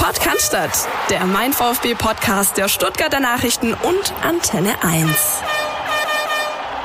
[0.00, 0.56] Podcast,
[1.10, 5.10] der Mein VfB Podcast der Stuttgarter Nachrichten und Antenne 1.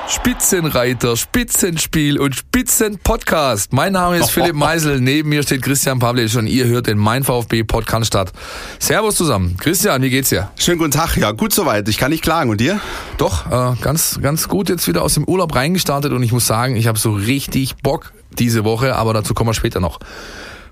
[0.10, 3.72] Spitzenreiter, Spitzenspiel und Spitzenpodcast.
[3.72, 7.24] Mein Name ist Philipp Meisel, neben mir steht Christian Pavlic und ihr hört den Mein
[7.24, 8.34] VfB Podcast statt.
[8.80, 9.56] Servus zusammen.
[9.58, 10.52] Christian, wie geht's dir?
[10.60, 11.16] Schönen guten Tag.
[11.16, 11.88] Ja, gut soweit.
[11.88, 12.50] Ich kann nicht klagen.
[12.50, 12.82] Und dir?
[13.18, 16.76] Doch, äh, ganz, ganz gut jetzt wieder aus dem Urlaub reingestartet und ich muss sagen,
[16.76, 20.00] ich habe so richtig Bock diese Woche, aber dazu kommen wir später noch.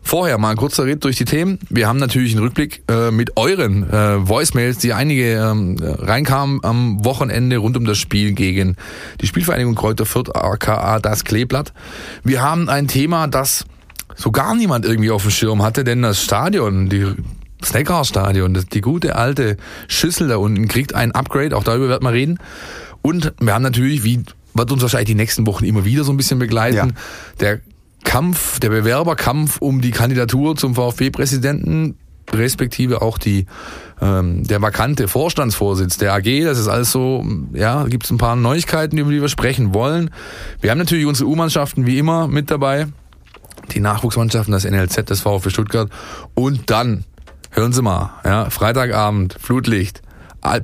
[0.05, 1.59] Vorher mal ein kurzer Ritt durch die Themen.
[1.69, 7.03] Wir haben natürlich einen Rückblick äh, mit euren äh, Voicemails, die einige ähm, reinkamen am
[7.05, 8.75] Wochenende rund um das Spiel gegen
[9.21, 11.73] die Spielvereinigung Kräuter Fürth, aka das Kleeblatt.
[12.23, 13.65] Wir haben ein Thema, das
[14.15, 17.07] so gar niemand irgendwie auf dem Schirm hatte, denn das Stadion, die
[17.63, 19.57] Snackhouse-Stadion, die gute alte
[19.87, 22.39] Schüssel da unten kriegt ein Upgrade, auch darüber werden wir reden.
[23.01, 26.17] Und wir haben natürlich, wie wird uns wahrscheinlich die nächsten Wochen immer wieder so ein
[26.17, 26.87] bisschen begleiten, ja.
[27.39, 27.61] der
[28.03, 31.97] Kampf, der Bewerberkampf um die Kandidatur zum VfB-Präsidenten,
[32.31, 33.45] respektive auch die
[34.01, 36.43] ähm, der vakante Vorstandsvorsitz der AG.
[36.43, 40.09] Das ist alles so, ja, gibt es ein paar Neuigkeiten, über die wir sprechen wollen.
[40.61, 42.87] Wir haben natürlich unsere U-Mannschaften wie immer mit dabei,
[43.71, 45.89] die Nachwuchsmannschaften, das NLZ, das VfB Stuttgart
[46.33, 47.05] und dann
[47.51, 50.01] hören Sie mal, ja, Freitagabend, Flutlicht.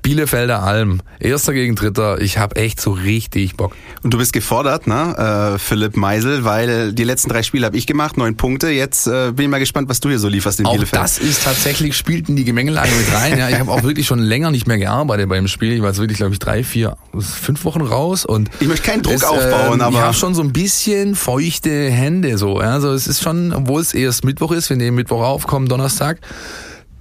[0.01, 2.19] Bielefelder Alm, erster gegen dritter.
[2.21, 3.75] Ich habe echt so richtig Bock.
[4.03, 7.87] Und du bist gefordert, ne, äh, Philipp Meisel, weil die letzten drei Spiele habe ich
[7.87, 8.69] gemacht, neun Punkte.
[8.69, 11.01] Jetzt äh, bin ich mal gespannt, was du hier so lieferst in auch Bielefeld.
[11.01, 13.37] Das ist tatsächlich spielt in die Gemengelage mit rein.
[13.37, 15.73] Ja, ich habe auch wirklich schon länger nicht mehr gearbeitet beim Spiel.
[15.73, 19.01] Ich war jetzt wirklich, glaube ich, drei, vier, fünf Wochen raus und ich möchte keinen
[19.01, 22.61] Druck es, aufbauen, äh, aber ich habe schon so ein bisschen feuchte Hände so.
[22.61, 25.67] Ja, also es ist schon, obwohl es erst Mittwoch ist, wir nehmen Mittwoch auf, kommen
[25.67, 26.19] Donnerstag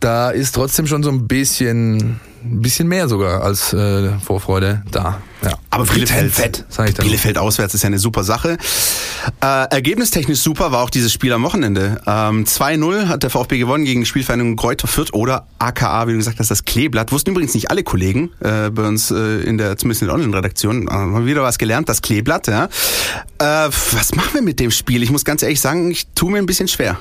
[0.01, 2.21] da ist trotzdem schon so ein bisschen,
[2.51, 5.21] ein bisschen mehr sogar als äh, Vorfreude da.
[5.43, 5.53] Ja.
[5.71, 7.07] Aber Bielefeld, fett, sag ich dann.
[7.07, 8.59] Bielefeld auswärts ist ja eine super Sache.
[9.41, 12.01] Äh, ergebnistechnisch super war auch dieses Spiel am Wochenende.
[12.07, 16.41] Ähm, 2-0 hat der VfB gewonnen gegen Spielvereinigung Kräuter Fürth oder AKA, wie du gesagt
[16.41, 17.13] hast, das Kleeblatt.
[17.13, 20.89] Wussten übrigens nicht alle Kollegen äh, bei uns äh, in der, zumindest in der Online-Redaktion.
[20.89, 22.65] Äh, haben wieder was gelernt, das Kleeblatt, ja.
[23.39, 25.03] Äh, was machen wir mit dem Spiel?
[25.03, 26.99] Ich muss ganz ehrlich sagen, ich tue mir ein bisschen schwer.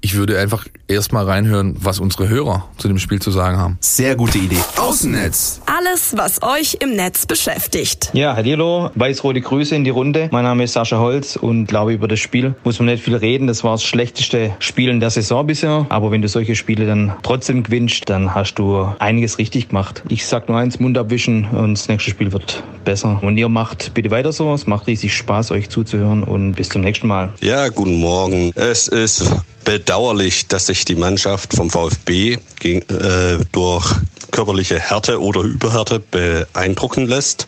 [0.00, 3.78] Ich würde einfach erstmal reinhören, was unsere Hörer zu dem Spiel zu sagen haben.
[3.80, 4.58] Sehr gute Idee.
[4.76, 5.60] Außennetz.
[5.66, 8.10] Alles, was euch im Netz beschäftigt.
[8.12, 10.28] Ja, hallo, weiß-rote Grüße in die Runde.
[10.30, 13.48] Mein Name ist Sascha Holz und glaube über das Spiel muss man nicht viel reden.
[13.48, 15.86] Das war das schlechteste Spiel in der Saison bisher.
[15.88, 20.04] Aber wenn du solche Spiele dann trotzdem gewinnst, dann hast du einiges richtig gemacht.
[20.08, 23.18] Ich sag nur eins, Mund abwischen und das nächste Spiel wird besser.
[23.20, 24.54] Und ihr macht bitte weiter so.
[24.54, 27.32] Es macht riesig Spaß, euch zuzuhören und bis zum nächsten Mal.
[27.40, 28.52] Ja, guten Morgen.
[28.54, 29.24] Es ist
[29.68, 33.84] bedauerlich, dass sich die Mannschaft vom VfB gegen, äh, durch
[34.30, 37.46] körperliche Härte oder Überhärte beeindrucken lässt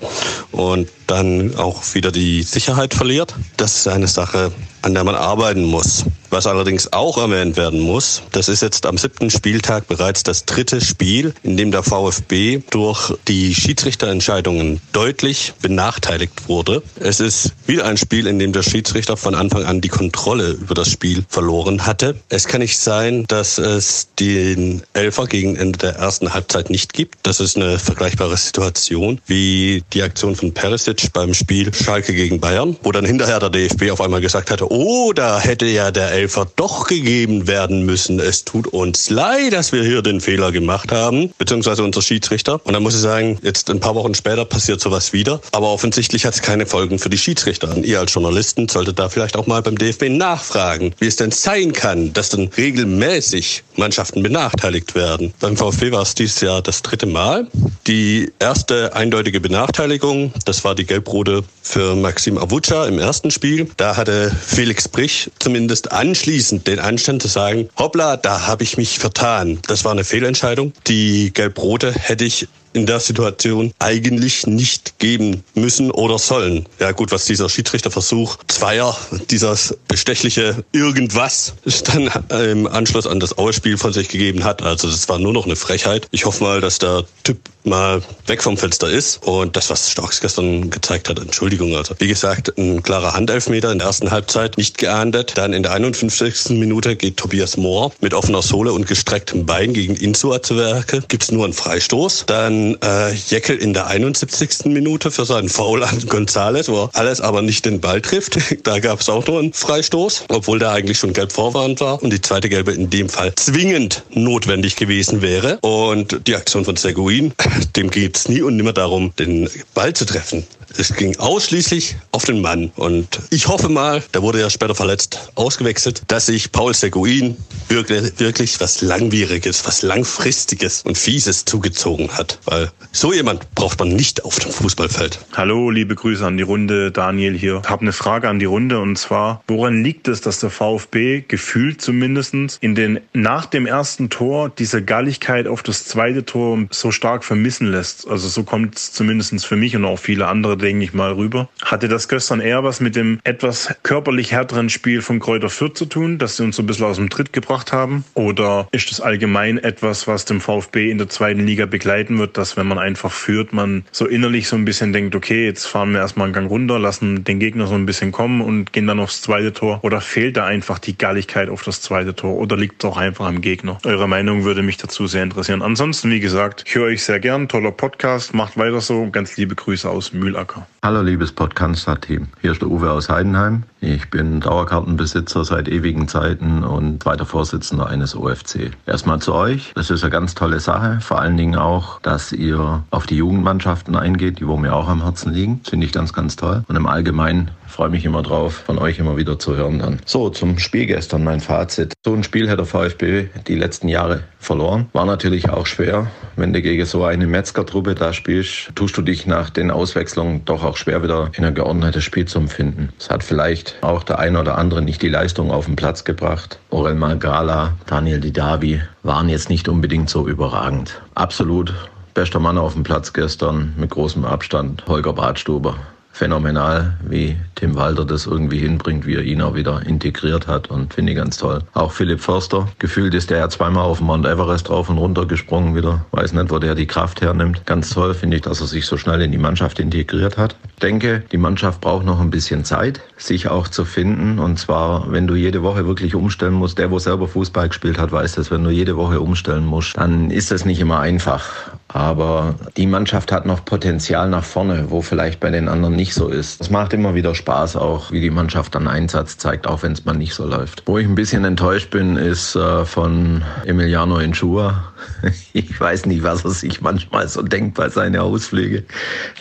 [0.52, 3.34] und dann auch wieder die Sicherheit verliert.
[3.56, 6.04] Das ist eine Sache, an der man arbeiten muss.
[6.30, 10.80] Was allerdings auch erwähnt werden muss, das ist jetzt am siebten Spieltag bereits das dritte
[10.80, 16.84] Spiel, in dem der VfB durch die Schiedsrichterentscheidungen deutlich benachteiligt wurde.
[17.00, 20.74] Es ist wieder ein Spiel, in dem der Schiedsrichter von Anfang an die Kontrolle über
[20.74, 22.14] das Spiel verloren hatte.
[22.28, 27.18] Es kann nicht sein, dass es den Elfer gegen Ende der ersten Halbzeit nicht gibt.
[27.24, 32.76] Das ist eine vergleichbare Situation wie die Aktion von Perisic beim Spiel Schalke gegen Bayern,
[32.84, 34.69] wo dann hinterher der DFB auf einmal gesagt hatte,
[35.12, 38.20] da hätte ja der Elfer doch gegeben werden müssen.
[38.20, 42.60] Es tut uns leid, dass wir hier den Fehler gemacht haben, beziehungsweise unser Schiedsrichter.
[42.64, 45.40] Und dann muss ich sagen, jetzt ein paar Wochen später passiert sowas wieder.
[45.52, 47.74] Aber offensichtlich hat es keine Folgen für die Schiedsrichter.
[47.74, 51.32] Und ihr als Journalisten solltet da vielleicht auch mal beim DFB nachfragen, wie es denn
[51.32, 55.34] sein kann, dass dann regelmäßig Mannschaften benachteiligt werden.
[55.40, 57.48] Beim VfB war es dieses Jahr das dritte Mal.
[57.86, 63.68] Die erste eindeutige Benachteiligung, das war die gelb-rote für Maxim Avuca im ersten Spiel.
[63.76, 68.76] Da hatte Felix Brich zumindest an anschließend den Anstand zu sagen, hoppla, da habe ich
[68.76, 69.60] mich vertan.
[69.68, 70.72] Das war eine Fehlentscheidung.
[70.88, 76.66] Die Gelb-Rote hätte ich in der Situation eigentlich nicht geben müssen oder sollen.
[76.78, 78.96] Ja gut, was dieser Schiedsrichterversuch Zweier,
[79.30, 81.54] dieses bestechliche Irgendwas,
[81.84, 84.62] dann im Anschluss an das Ausspiel von sich gegeben hat.
[84.62, 86.06] Also das war nur noch eine Frechheit.
[86.10, 90.20] Ich hoffe mal, dass der Typ mal weg vom Fenster ist und das, was Starks
[90.20, 91.76] gestern gezeigt hat, Entschuldigung.
[91.76, 95.32] Also wie gesagt, ein klarer Handelfmeter in der ersten Halbzeit, nicht geahndet.
[95.36, 96.58] Dann in der 51.
[96.58, 101.02] Minute geht Tobias Mohr mit offener Sohle und gestrecktem Bein gegen Insua zu Werke.
[101.08, 102.24] Gibt es nur einen Freistoß.
[102.26, 104.66] Dann äh, Jeckel in der 71.
[104.66, 108.38] Minute für seinen Foul an Gonzales, wo er alles aber nicht den Ball trifft.
[108.62, 112.12] Da gab es auch nur einen Freistoß, obwohl der eigentlich schon gelb vorwarnt war und
[112.12, 115.58] die zweite gelbe in dem Fall zwingend notwendig gewesen wäre.
[115.62, 117.32] Und die Aktion von Seguin,
[117.76, 120.46] dem geht es nie und nimmer darum, den Ball zu treffen.
[120.78, 122.72] Es ging ausschließlich auf den Mann.
[122.76, 127.36] Und ich hoffe mal, der wurde ja später verletzt, ausgewechselt, dass sich Paul Seguin
[127.68, 132.38] wirklich, wirklich was Langwieriges, was Langfristiges und Fieses zugezogen hat.
[132.44, 135.18] Weil so jemand braucht man nicht auf dem Fußballfeld.
[135.32, 136.90] Hallo, liebe Grüße an die Runde.
[136.90, 137.60] Daniel hier.
[137.64, 141.22] Ich habe eine Frage an die Runde und zwar, woran liegt es, dass der VfB
[141.26, 142.30] gefühlt zumindest
[142.60, 147.70] in den nach dem ersten Tor diese Galligkeit auf das zweite Tor so stark vermissen
[147.70, 148.06] lässt?
[148.08, 151.48] Also so kommt es zumindest für mich und auch viele andere, denke ich mal, rüber.
[151.62, 155.86] Hatte das gestern eher was mit dem etwas körperlich härteren Spiel von Kräuter Fürth zu
[155.86, 158.04] tun, dass sie uns so ein bisschen aus dem Tritt gebracht haben?
[158.14, 162.56] Oder ist das allgemein etwas, was dem VfB in der zweiten Liga begleiten wird, dass
[162.56, 166.00] wenn man einfach führt, man so innerlich so ein bisschen denkt, okay, jetzt fahren wir
[166.00, 169.22] erstmal einen Gang runter, lassen den Gegner so ein bisschen kommen und gehen dann aufs
[169.22, 169.80] zweite Tor?
[169.82, 172.36] Oder fehlt da einfach die Galligkeit auf das zweite Tor?
[172.36, 173.78] Oder liegt es auch einfach am Gegner?
[173.84, 175.62] Eure Meinung würde mich dazu sehr interessieren.
[175.62, 177.48] Ansonsten, wie gesagt, ich höre euch sehr gern.
[177.48, 178.34] Toller Podcast.
[178.34, 179.10] Macht weiter so.
[179.10, 180.12] Ganz liebe Grüße aus
[180.50, 180.66] Mühlacker.
[180.82, 182.28] Hallo, liebes Podcast-Team.
[182.40, 183.64] Hier ist der Uwe aus Heidenheim.
[183.80, 188.70] Ich bin Dauerkartenbesitzer seit ewigen Zeiten und zweiter Vorsitzender eines OFC.
[188.86, 189.72] Erstmal zu euch.
[189.74, 191.00] Das ist eine ganz tolle Sache.
[191.00, 195.02] Vor allen Dingen auch, dass ihr auf die Jugendmannschaften eingeht, die wo mir auch am
[195.02, 195.60] Herzen liegen.
[195.64, 196.64] Finde ich ganz, ganz toll.
[196.66, 200.00] Und im Allgemeinen freue mich immer drauf, von euch immer wieder zu hören dann.
[200.04, 201.94] So, zum Spiel gestern mein Fazit.
[202.04, 204.88] So ein Spiel hat der VfB die letzten Jahre verloren.
[204.92, 206.10] War natürlich auch schwer.
[206.36, 210.64] Wenn du gegen so eine Metzger-Truppe da spielst, tust du dich nach den Auswechslungen doch
[210.64, 212.90] auch schwer wieder in ein geordnetes Spiel zu empfinden.
[212.98, 216.58] Es hat vielleicht auch der eine oder andere nicht die Leistung auf den Platz gebracht.
[216.70, 221.00] Orel Magala, Daniel Didavi waren jetzt nicht unbedingt so überragend.
[221.14, 221.72] Absolut
[222.14, 225.76] bester Mann auf dem Platz gestern mit großem Abstand, Holger Bratstuber
[226.12, 230.94] phänomenal, wie Tim Walter das irgendwie hinbringt, wie er ihn auch wieder integriert hat und
[230.94, 231.60] finde ich ganz toll.
[231.74, 235.74] Auch Philipp Förster, gefühlt ist der ja zweimal auf Mount Everest drauf und runter gesprungen
[235.74, 236.04] wieder.
[236.10, 237.66] Weiß nicht, wo der die Kraft hernimmt.
[237.66, 240.56] Ganz toll finde ich, dass er sich so schnell in die Mannschaft integriert hat.
[240.74, 244.38] Ich denke, die Mannschaft braucht noch ein bisschen Zeit, sich auch zu finden.
[244.38, 248.12] Und zwar, wenn du jede Woche wirklich umstellen musst, der, wo selber Fußball gespielt hat,
[248.12, 251.70] weiß das, wenn du jede Woche umstellen musst, dann ist das nicht immer einfach.
[251.92, 256.28] Aber die Mannschaft hat noch Potenzial nach vorne, wo vielleicht bei den anderen nicht so
[256.28, 256.60] ist.
[256.60, 260.04] Es macht immer wieder Spaß auch, wie die Mannschaft dann Einsatz zeigt, auch wenn es
[260.04, 260.84] mal nicht so läuft.
[260.86, 264.84] Wo ich ein bisschen enttäuscht bin, ist äh, von Emiliano Inchua.
[265.52, 268.84] Ich weiß nicht, was er sich manchmal so denkt bei seinen Ausflügen.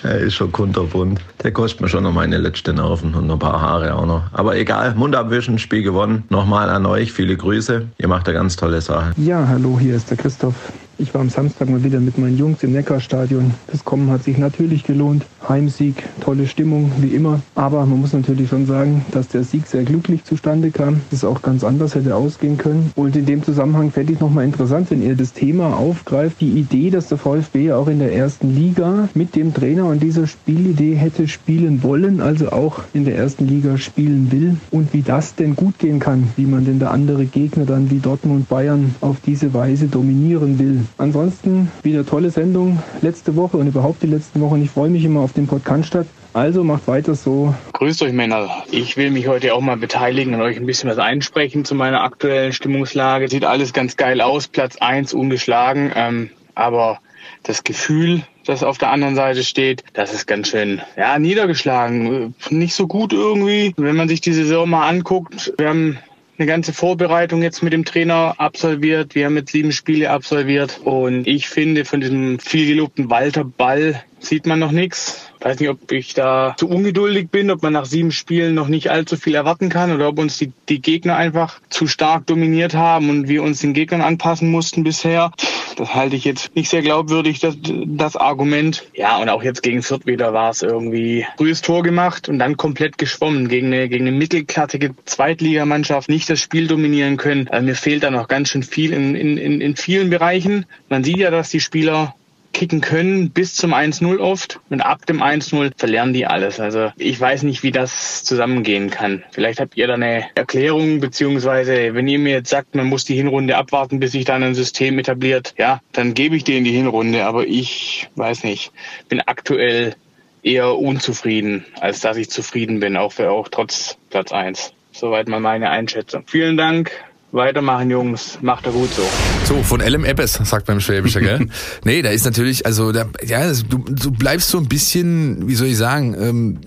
[0.04, 1.22] Er ist schon kunterbunt.
[1.44, 4.24] Der kostet mir schon noch meine letzten Nerven und ein paar Haare auch noch.
[4.32, 6.24] Aber egal, Mund abwischen, Spiel gewonnen.
[6.30, 7.88] Nochmal an euch, viele Grüße.
[7.98, 9.12] Ihr macht eine ganz tolle Sache.
[9.18, 10.56] Ja, hallo, hier ist der Christoph.
[11.02, 13.54] Ich war am Samstag mal wieder mit meinen Jungs im Neckarstadion.
[13.68, 15.26] Das Kommen hat sich natürlich gelohnt.
[15.48, 17.40] Heimsieg, tolle Stimmung, wie immer.
[17.56, 21.00] Aber man muss natürlich schon sagen, dass der Sieg sehr glücklich zustande kam.
[21.10, 22.92] Das auch ganz anders hätte ausgehen können.
[22.98, 26.42] Und in dem Zusammenhang fände ich nochmal interessant, wenn ihr das Thema aufgreift.
[26.42, 30.28] Die Idee, dass der VfB auch in der ersten Liga mit dem Trainer und dieser
[30.28, 34.58] Spielidee hätte spielen wollen, also auch in der ersten Liga spielen will.
[34.70, 38.00] Und wie das denn gut gehen kann, wie man denn der andere Gegner dann wie
[38.00, 40.82] Dortmund Bayern auf diese Weise dominieren will.
[40.98, 44.62] Ansonsten wieder tolle Sendung letzte Woche und überhaupt die letzten Wochen.
[44.64, 45.98] Ich freue mich immer auf den Podcast.
[46.34, 47.54] Also macht weiter so.
[47.74, 48.50] Grüßt euch Männer.
[48.72, 52.02] Ich will mich heute auch mal beteiligen und euch ein bisschen was einsprechen zu meiner
[52.02, 53.30] aktuellen Stimmungslage.
[53.30, 54.48] Sieht alles ganz geil aus.
[54.48, 55.92] Platz eins ungeschlagen.
[55.96, 57.00] Ähm, aber
[57.44, 62.36] das Gefühl, das auf der anderen Seite steht, das ist ganz schön, ja, niedergeschlagen.
[62.50, 63.74] Nicht so gut irgendwie.
[63.78, 66.00] Wenn man sich die Saison mal anguckt, wir haben
[66.40, 69.14] eine ganze Vorbereitung jetzt mit dem Trainer absolviert.
[69.14, 74.02] Wir haben jetzt sieben Spiele absolviert und ich finde, von diesem viel gelobten Walter Ball
[74.20, 75.30] sieht man noch nichts.
[75.42, 78.92] Weiß nicht, ob ich da zu ungeduldig bin, ob man nach sieben Spielen noch nicht
[78.92, 83.10] allzu viel erwarten kann oder ob uns die, die Gegner einfach zu stark dominiert haben
[83.10, 85.32] und wir uns den Gegnern anpassen mussten bisher.
[85.78, 88.86] Das halte ich jetzt nicht sehr glaubwürdig, das, das Argument.
[88.94, 92.58] Ja, und auch jetzt gegen Fürth wieder war es irgendwie frühes Tor gemacht und dann
[92.58, 97.48] komplett geschwommen gegen eine, gegen eine mittelklattige Zweitligamannschaft, nicht das Spiel dominieren können.
[97.48, 100.66] Also mir fehlt da noch ganz schön viel in, in, in, in vielen Bereichen.
[100.90, 102.16] Man sieht ja, dass die Spieler
[102.54, 106.60] kicken können bis zum 1-0 oft und ab dem 1-0 verlernen die alles.
[106.60, 109.24] Also ich weiß nicht, wie das zusammengehen kann.
[109.32, 113.16] Vielleicht habt ihr da eine Erklärung, beziehungsweise wenn ihr mir jetzt sagt, man muss die
[113.16, 117.26] Hinrunde abwarten, bis sich dann ein System etabliert, ja, dann gebe ich in die Hinrunde,
[117.26, 118.72] aber ich weiß nicht,
[119.08, 119.96] bin aktuell
[120.42, 124.74] eher unzufrieden, als dass ich zufrieden bin, auch für auch trotz Platz 1.
[124.92, 126.24] Soweit mal meine Einschätzung.
[126.28, 126.92] Vielen Dank.
[127.32, 128.40] Weitermachen, Jungs.
[128.42, 129.04] Macht er gut so.
[129.46, 131.48] So, von LM Eppes, sagt man im Schwäbischer, gell?
[131.84, 135.68] nee, da ist natürlich, also, da, ja, du, du bleibst so ein bisschen, wie soll
[135.68, 136.60] ich sagen, ähm,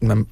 [0.00, 0.26] man,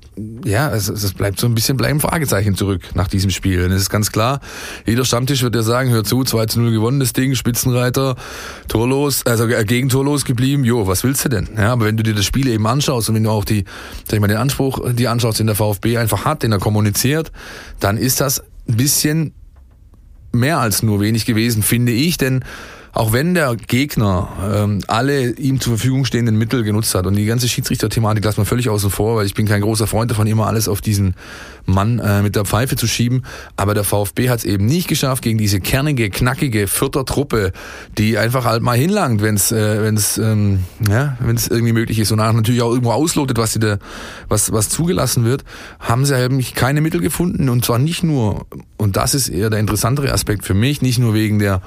[0.45, 3.65] ja, es, es bleibt so ein bisschen bleiben Fragezeichen zurück nach diesem Spiel.
[3.65, 4.41] Und es ist ganz klar,
[4.87, 8.17] jeder Stammtisch wird ja sagen, hör zu, 2 zu 0 gewonnen, das Ding, Spitzenreiter,
[8.67, 11.51] torlos, also äh, gegen torlos geblieben, jo, was willst du denn?
[11.57, 13.65] Ja, aber wenn du dir das Spiel eben anschaust und wenn du auch die,
[14.07, 17.31] sag ich mal, den Anspruch, die anschaust, den der VfB einfach hat, den er kommuniziert,
[17.79, 19.35] dann ist das ein bisschen
[20.33, 22.45] mehr als nur wenig gewesen, finde ich, denn
[22.99, 27.27] auch wenn der Gegner ähm, alle ihm zur Verfügung stehenden Mittel genutzt hat und die
[27.27, 30.49] ganze Schiedsrichter-Thematik lassen wir völlig außen vor, weil ich bin kein großer Freund davon, immer
[30.49, 31.15] alles auf diesen
[31.65, 33.23] Mann äh, mit der Pfeife zu schieben.
[33.57, 37.05] Aber der VfB hat es eben nicht geschafft gegen diese kernige, knackige Vierter
[37.97, 42.11] die einfach halt mal hinlangt, wenn es äh, wenn's, ähm, ja, wenn's irgendwie möglich ist
[42.11, 43.79] und auch natürlich auch irgendwo auslotet, was, sie da,
[44.29, 45.45] was, was zugelassen wird,
[45.79, 49.61] haben sie eben keine Mittel gefunden und zwar nicht nur, und das ist eher der
[49.61, 51.63] interessantere Aspekt für mich, nicht nur wegen der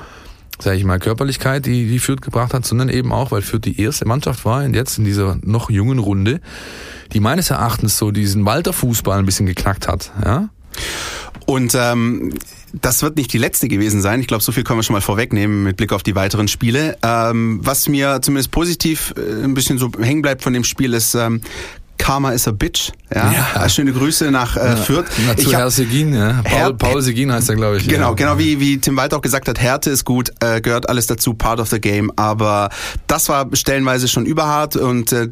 [0.62, 3.82] sage ich mal, Körperlichkeit, die, die Fürth gebracht hat, sondern eben auch, weil Fürth die
[3.82, 6.41] erste Mannschaft war und jetzt in dieser noch jungen Runde,
[7.13, 10.12] die meines Erachtens so diesen Walter-Fußball ein bisschen geknackt hat.
[10.24, 10.50] Ja?
[11.46, 12.34] Und ähm,
[12.74, 14.22] das wird nicht die letzte gewesen sein.
[14.22, 16.98] Ich glaube, so viel können wir schon mal vorwegnehmen mit Blick auf die weiteren Spiele.
[17.03, 21.15] Ähm, was mir zumindest positiv äh, ein bisschen so hängen bleibt von dem Spiel ist,
[21.15, 21.41] ähm,
[22.01, 22.91] Karma is a Bitch.
[23.13, 23.70] Ja, ja.
[23.70, 25.05] schöne Grüße nach äh, Fürth.
[25.27, 26.41] Na, zu Herr Segin, ja.
[26.43, 27.88] Paul, Paul Segin heißt er, glaube ich.
[27.88, 28.13] Genau, ja.
[28.15, 31.36] genau wie, wie Tim Walter auch gesagt hat, Härte ist gut, äh, gehört alles dazu,
[31.36, 32.12] part of the game.
[32.15, 32.70] Aber
[33.05, 35.29] das war stellenweise schon überhart und äh,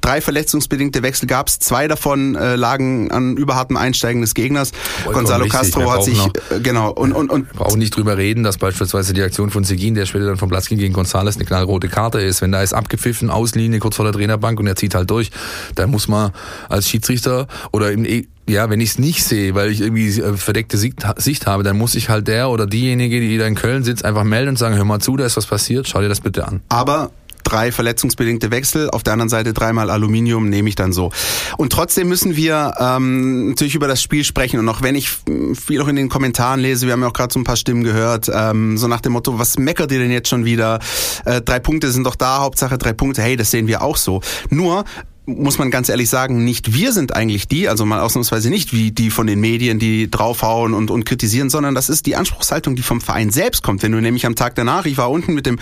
[0.00, 1.58] drei verletzungsbedingte Wechsel gab es.
[1.58, 4.72] Zwei davon äh, lagen an überhartem Einsteigen des Gegners.
[5.04, 5.60] Vollkommen Gonzalo richtig.
[5.60, 9.12] Castro hat sich brauchen äh, genau und und und brauchen nicht drüber reden, dass beispielsweise
[9.12, 12.20] die Aktion von Segin, der später dann vom Platz ging gegen Gonzales, eine knallrote Karte
[12.20, 12.42] ist.
[12.42, 15.30] Wenn da ist abgepfiffen, Auslinie kurz vor der Trainerbank und er zieht halt durch,
[15.74, 16.32] dann muss man
[16.68, 20.36] als Schiedsrichter oder im E- ja, wenn ich es nicht sehe, weil ich irgendwie äh,
[20.36, 23.84] verdeckte Sicht, Sicht habe, dann muss ich halt der oder diejenige, die da in Köln
[23.84, 26.20] sitzt, einfach melden und sagen, hör mal zu, da ist was passiert, schau dir das
[26.20, 26.60] bitte an.
[26.68, 27.12] aber
[27.50, 31.10] drei verletzungsbedingte Wechsel, auf der anderen Seite dreimal Aluminium nehme ich dann so.
[31.56, 35.10] Und trotzdem müssen wir ähm, natürlich über das Spiel sprechen und auch wenn ich
[35.54, 37.84] viel auch in den Kommentaren lese, wir haben ja auch gerade so ein paar Stimmen
[37.84, 40.78] gehört, ähm, so nach dem Motto, was meckert ihr denn jetzt schon wieder?
[41.24, 44.20] Äh, drei Punkte sind doch da, Hauptsache drei Punkte, hey, das sehen wir auch so.
[44.48, 44.84] Nur
[45.26, 48.90] muss man ganz ehrlich sagen, nicht wir sind eigentlich die, also mal ausnahmsweise nicht wie
[48.90, 52.82] die von den Medien, die draufhauen und, und kritisieren, sondern das ist die Anspruchshaltung, die
[52.82, 53.82] vom Verein selbst kommt.
[53.82, 55.58] Wenn du nämlich am Tag danach, ich war unten mit dem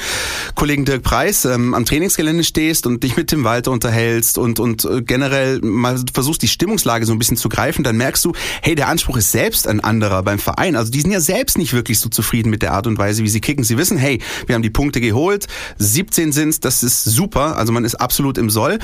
[0.54, 4.84] Kollegen Dirk Preis, ähm, am Trainingsgelände stehst und dich mit Tim Walter unterhältst und, und
[4.84, 8.74] äh, generell mal versuchst, die Stimmungslage so ein bisschen zu greifen, dann merkst du, hey,
[8.74, 10.76] der Anspruch ist selbst ein anderer beim Verein.
[10.76, 13.28] Also die sind ja selbst nicht wirklich so zufrieden mit der Art und Weise, wie
[13.28, 13.64] sie kicken.
[13.64, 15.46] Sie wissen, hey, wir haben die Punkte geholt,
[15.78, 18.78] 17 sind's, das ist super, also man ist absolut im Soll.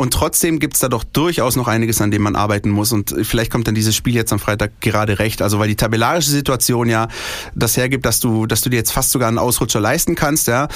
[0.00, 2.90] Und trotzdem gibt's da doch durchaus noch einiges, an dem man arbeiten muss.
[2.90, 5.42] Und vielleicht kommt dann dieses Spiel jetzt am Freitag gerade recht.
[5.42, 7.08] Also weil die tabellarische Situation ja
[7.54, 10.68] das hergibt, dass du, dass du dir jetzt fast sogar einen Ausrutscher leisten kannst, ja.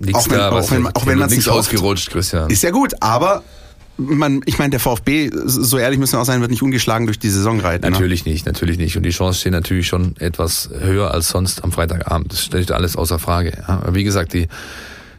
[0.00, 2.50] Nichts auch wenn, da, auch wenn, auch wenn man nicht ausgerutscht, Christian.
[2.50, 3.44] Ist ja gut, aber
[3.98, 7.20] man, ich meine, der VfB, so ehrlich müssen wir auch sein, wird nicht ungeschlagen durch
[7.20, 7.84] die Saison reiten.
[7.84, 7.92] Ne?
[7.92, 8.96] Natürlich nicht, natürlich nicht.
[8.96, 12.32] Und die Chancen stehen natürlich schon etwas höher als sonst am Freitagabend.
[12.32, 13.52] Das stellt alles außer Frage.
[13.56, 13.80] Ja.
[13.80, 14.48] Aber wie gesagt, die,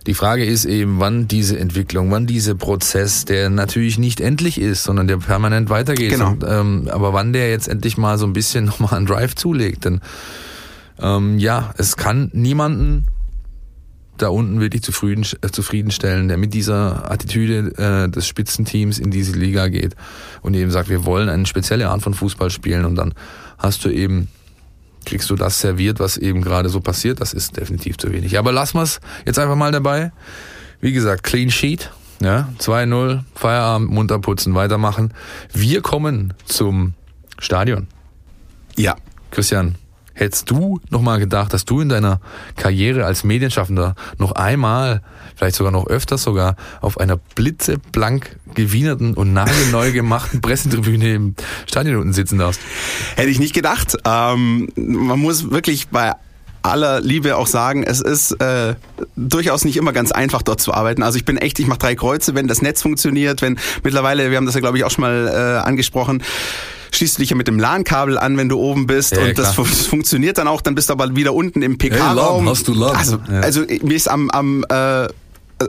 [0.05, 4.83] die Frage ist eben, wann diese Entwicklung, wann dieser Prozess, der natürlich nicht endlich ist,
[4.83, 6.11] sondern der permanent weitergeht.
[6.11, 6.31] Genau.
[6.31, 9.85] Und, ähm, aber wann der jetzt endlich mal so ein bisschen nochmal einen Drive zulegt.
[9.85, 10.01] Denn
[10.99, 13.07] ähm, ja, es kann niemanden
[14.17, 19.33] da unten wirklich zufrieden, äh, zufriedenstellen, der mit dieser Attitüde äh, des Spitzenteams in diese
[19.33, 19.95] Liga geht
[20.41, 23.13] und eben sagt, wir wollen eine spezielle Art von Fußball spielen und dann
[23.57, 24.27] hast du eben,
[25.05, 28.37] kriegst du das serviert, was eben gerade so passiert, das ist definitiv zu wenig.
[28.37, 30.11] Aber lassen wir es jetzt einfach mal dabei.
[30.81, 31.91] Wie gesagt, Clean Sheet,
[32.21, 35.13] ja, 2-0, Feierabend, munter putzen, weitermachen.
[35.53, 36.93] Wir kommen zum
[37.39, 37.87] Stadion.
[38.75, 38.95] Ja.
[39.31, 39.75] Christian,
[40.13, 42.19] hättest du noch mal gedacht, dass du in deiner
[42.55, 45.01] Karriere als Medienschaffender noch einmal,
[45.35, 51.35] vielleicht sogar noch öfters sogar, auf einer blitzeblank gewienerten und nagelneu gemachten Pressetribüne im
[51.67, 52.61] Stadion unten sitzen darfst?
[53.15, 53.97] Hätte ich nicht gedacht.
[54.05, 56.13] Ähm, man muss wirklich bei
[56.63, 58.75] aller Liebe auch sagen, es ist äh,
[59.15, 61.03] durchaus nicht immer ganz einfach dort zu arbeiten.
[61.03, 64.37] Also ich bin echt, ich mache drei Kreuze, wenn das Netz funktioniert, wenn mittlerweile, wir
[64.37, 66.23] haben das ja glaube ich auch schon mal äh, angesprochen,
[66.91, 69.55] schließt du dich ja mit dem LAN-Kabel an, wenn du oben bist Ja, und das
[69.55, 72.45] fu- funktioniert dann auch, dann bist du aber wieder unten im Hey, PK-Raum.
[72.45, 72.95] LAN, hast du LAN?
[72.95, 73.39] Also, Ja.
[73.41, 75.07] also mir ist am, am äh,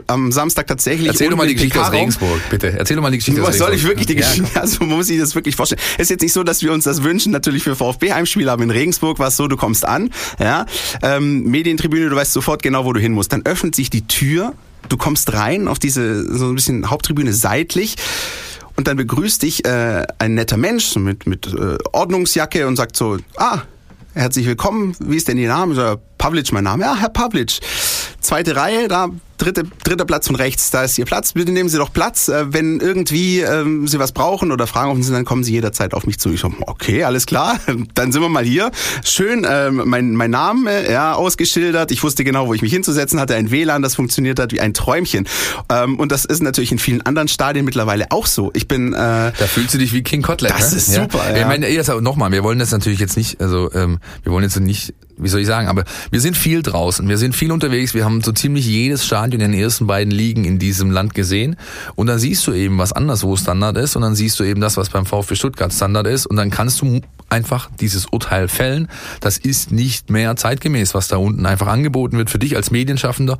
[0.07, 1.07] am Samstag tatsächlich.
[1.07, 1.91] Erzähl doch mal die Geschichte aus.
[1.91, 2.73] Regensburg, bitte.
[2.77, 3.91] Erzähl doch mal die Geschichte aus Was soll ich Regensburg.
[3.99, 4.59] wirklich die Ja, Geschichte?
[4.61, 5.81] Also man muss sich das wirklich vorstellen.
[5.97, 8.71] Es ist jetzt nicht so, dass wir uns das wünschen, natürlich für VfB-Heimspiele, aber in
[8.71, 10.09] Regensburg war es so, du kommst an,
[10.39, 10.65] ja,
[11.01, 13.31] ähm, Medientribüne, du weißt sofort genau, wo du hin musst.
[13.33, 14.53] Dann öffnet sich die Tür,
[14.89, 17.95] du kommst rein auf diese so ein bisschen Haupttribüne seitlich.
[18.77, 23.17] Und dann begrüßt dich äh, ein netter Mensch mit, mit äh, Ordnungsjacke und sagt so,
[23.37, 23.59] ah,
[24.13, 25.75] herzlich willkommen, wie ist denn Ihr Name?
[25.75, 26.83] So, Pavlic mein Name.
[26.83, 27.59] Ja, Herr Pavlic.
[28.19, 31.77] Zweite Reihe, da dritte, dritter Platz von rechts, da ist Ihr Platz, bitte nehmen Sie
[31.77, 32.27] doch Platz.
[32.27, 35.93] Äh, wenn irgendwie ähm, Sie was brauchen oder Fragen offen sind, dann kommen Sie jederzeit
[35.93, 36.31] auf mich zu.
[36.31, 37.59] Ich so, okay, alles klar,
[37.93, 38.71] dann sind wir mal hier.
[39.03, 41.91] Schön, ähm, mein, mein Name ja, ausgeschildert.
[41.91, 43.35] Ich wusste genau, wo ich mich hinzusetzen hatte.
[43.35, 45.27] Ein WLAN, das funktioniert hat wie ein Träumchen.
[45.69, 48.51] Ähm, und das ist natürlich in vielen anderen Stadien mittlerweile auch so.
[48.53, 48.93] Ich bin...
[48.93, 50.51] Äh, da fühlst du dich wie King Kotlet.
[50.51, 50.77] Das ne?
[50.77, 51.37] ist super, ja.
[51.37, 54.93] Ich meine, nochmal, wir wollen das natürlich jetzt nicht, also ähm, wir wollen jetzt nicht
[55.17, 58.21] wie soll ich sagen, aber wir sind viel draußen, wir sind viel unterwegs, wir haben
[58.21, 61.55] so ziemlich jedes Stadion in den ersten beiden Ligen in diesem Land gesehen
[61.95, 64.77] und dann siehst du eben, was anderswo Standard ist und dann siehst du eben das,
[64.77, 68.87] was beim VfB Stuttgart Standard ist und dann kannst du einfach dieses Urteil fällen.
[69.19, 73.37] Das ist nicht mehr zeitgemäß, was da unten einfach angeboten wird für dich als Medienschaffender.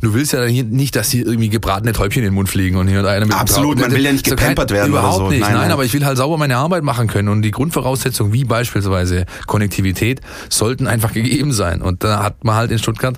[0.00, 3.00] Du willst ja nicht, dass hier irgendwie gebratene Täubchen in den Mund fliegen und hier
[3.00, 5.30] und einer mit Absolut, man will ja nicht gepampert werden Überhaupt oder so.
[5.30, 5.72] nicht, Nein, nein, nein.
[5.72, 10.20] aber ich will halt sauber meine Arbeit machen können und die Grundvoraussetzungen wie beispielsweise Konnektivität
[10.48, 11.82] sollten einfach gegeben sein.
[11.82, 13.16] Und da hat man halt in Stuttgart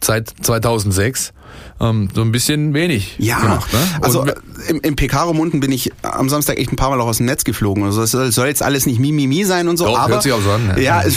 [0.00, 1.32] seit 2006
[1.80, 3.72] ähm, so ein bisschen wenig Ja, gemacht.
[3.72, 3.78] Ne?
[4.02, 4.34] also Und-
[4.68, 7.24] im, im PK-Raum unten bin ich am Samstag echt ein paar Mal auch aus dem
[7.26, 7.82] Netz geflogen.
[7.84, 10.42] Also es soll, jetzt alles nicht Mimimi sein und so, Doch, aber hört sich auch
[10.42, 10.78] so an, ja.
[10.78, 11.16] ja, es,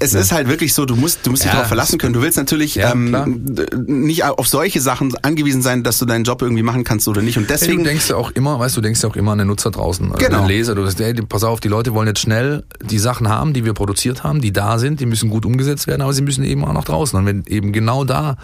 [0.00, 0.20] es Ja.
[0.20, 2.12] ist halt wirklich so, du musst, du musst dich darauf verlassen können.
[2.14, 3.44] Du willst natürlich ähm,
[3.86, 7.36] nicht auf solche Sachen angewiesen sein, dass du deinen Job irgendwie machen kannst oder nicht.
[7.36, 9.38] Und Hey, deswegen du denkst ja auch immer, weißt du, denkst ja auch immer an
[9.38, 10.38] den Nutzer draußen, also Genau.
[10.42, 10.76] den Leser.
[10.76, 13.72] Du sagst, hey, pass auf, die Leute wollen jetzt schnell die Sachen haben, die wir
[13.74, 16.72] produziert haben, die da sind, die müssen gut umgesetzt werden, aber sie müssen eben auch
[16.72, 17.18] noch draußen.
[17.18, 18.36] Und wenn eben genau da,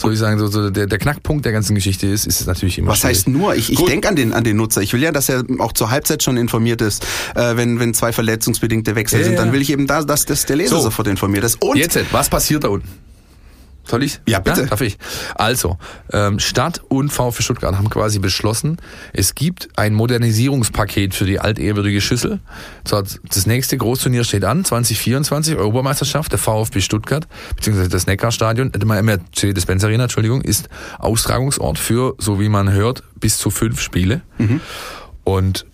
[0.00, 2.78] soll ich sagen, so, so der, der Knackpunkt der ganzen Geschichte ist, ist es natürlich
[2.78, 3.16] immer Was schwierig.
[3.18, 3.54] heißt nur?
[3.56, 4.80] Ich, ich denke an den, an den Nutzer.
[4.80, 8.12] Ich will ja, dass er auch zur Halbzeit schon informiert ist, äh, wenn, wenn zwei
[8.12, 9.38] verletzungsbedingte Wechsel Ja, sind.
[9.38, 10.82] Dann will ich eben da, dass, dass der Leser So.
[10.82, 11.60] sofort informiert ist.
[11.62, 12.88] Und Jetzt, was passiert da unten?
[13.88, 14.20] Soll ich?
[14.26, 14.66] Ja, bitte.
[14.66, 14.98] darf ich?
[15.34, 15.78] Also,
[16.12, 18.76] ähm, Stadt und VfB Stuttgart haben quasi beschlossen,
[19.12, 22.40] es gibt ein Modernisierungspaket für die altehrwürdige Schüssel.
[22.84, 27.26] Das nächste Großturnier steht an, 2024, Europameisterschaft, der VfB Stuttgart,
[27.56, 30.68] beziehungsweise das Neckarstadion, äh, Mercedes-Benz Arena, Entschuldigung, ist
[30.98, 34.20] Austragungsort für, so wie man hört, bis zu fünf Spiele.
[35.24, 35.66] Und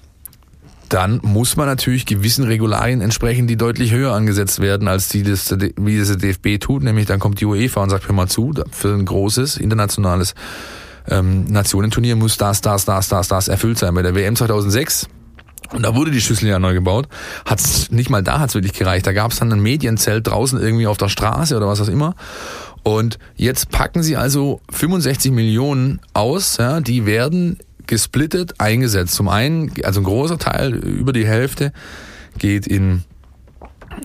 [0.95, 5.53] dann muss man natürlich gewissen Regularien entsprechen, die deutlich höher angesetzt werden, als die, das,
[5.77, 6.85] wie das der DFB tut.
[6.85, 10.35] Nämlich dann kommt die UEFA und sagt, hör mal zu, für ein großes internationales
[11.09, 13.93] ähm, Nationenturnier muss das, das, das, das, das erfüllt sein.
[13.93, 15.09] Bei der WM 2006
[15.73, 17.09] und da wurde die Schüssel ja neu gebaut.
[17.45, 19.07] Hat's nicht mal da hat's wirklich gereicht.
[19.07, 22.15] Da gab's dann ein Medienzelt draußen irgendwie auf der Straße oder was auch immer.
[22.85, 26.59] Und jetzt packen sie also 65 Millionen aus.
[26.59, 29.15] Ja, die werden gesplittet eingesetzt.
[29.15, 31.73] Zum einen, also ein großer Teil, über die Hälfte,
[32.39, 33.05] geht in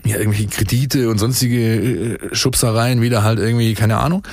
[0.05, 4.23] ja, irgendwelche Kredite und sonstige äh, Schubsereien, wieder halt irgendwie, keine Ahnung.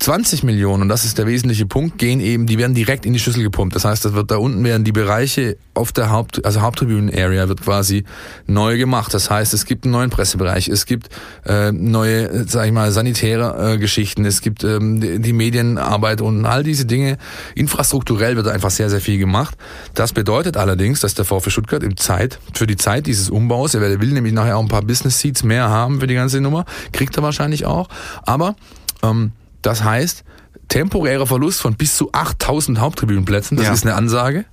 [0.00, 3.18] 20 Millionen, und das ist der wesentliche Punkt, gehen eben, die werden direkt in die
[3.18, 3.76] Schüssel gepumpt.
[3.76, 7.60] Das heißt, das wird da unten werden die Bereiche auf der Haupt, also Haupttribünen-Area wird
[7.60, 8.04] quasi
[8.46, 9.12] neu gemacht.
[9.12, 11.10] Das heißt, es gibt einen neuen Pressebereich, es gibt
[11.44, 16.46] äh, neue, sag ich mal, sanitäre äh, Geschichten, es gibt ähm, die, die Medienarbeit und
[16.46, 17.18] all diese Dinge.
[17.54, 19.58] Infrastrukturell wird einfach sehr, sehr viel gemacht.
[19.92, 23.82] Das bedeutet allerdings, dass der VfB Stuttgart im Zeit, für die Zeit dieses Umbaus, er
[23.82, 27.18] will nämlich nachher auch ein paar Business Seats mehr haben für die ganze Nummer, kriegt
[27.18, 27.90] er wahrscheinlich auch,
[28.24, 28.56] aber
[29.02, 29.32] ähm,
[29.62, 30.24] das heißt,
[30.68, 33.72] temporärer Verlust von bis zu 8000 Haupttribünenplätzen, das Ja.
[33.72, 34.44] ist eine Ansage.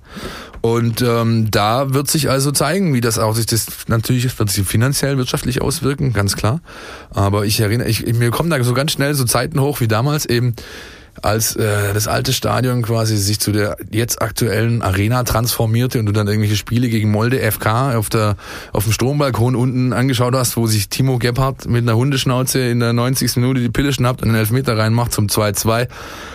[0.62, 4.65] Und ähm, da wird sich also zeigen, wie das auch sich das natürlich wird sich
[4.67, 6.62] finanziell wirtschaftlich auswirken, ganz klar.
[7.12, 10.26] Aber ich erinnere, ich, mir kommen da so ganz schnell so Zeiten hoch wie damals
[10.26, 10.56] eben
[11.21, 16.12] als äh, das alte Stadion quasi sich zu der jetzt aktuellen Arena transformierte und du
[16.12, 18.36] dann irgendwelche Spiele gegen Molde FK auf der
[18.73, 22.93] auf dem Strombalkon unten angeschaut hast, wo sich Timo Gebhardt mit einer Hundeschnauze in der
[22.93, 23.36] 90.
[23.38, 25.88] Minute die Pille schnappt und einen Elfmeter reinmacht zum 2-2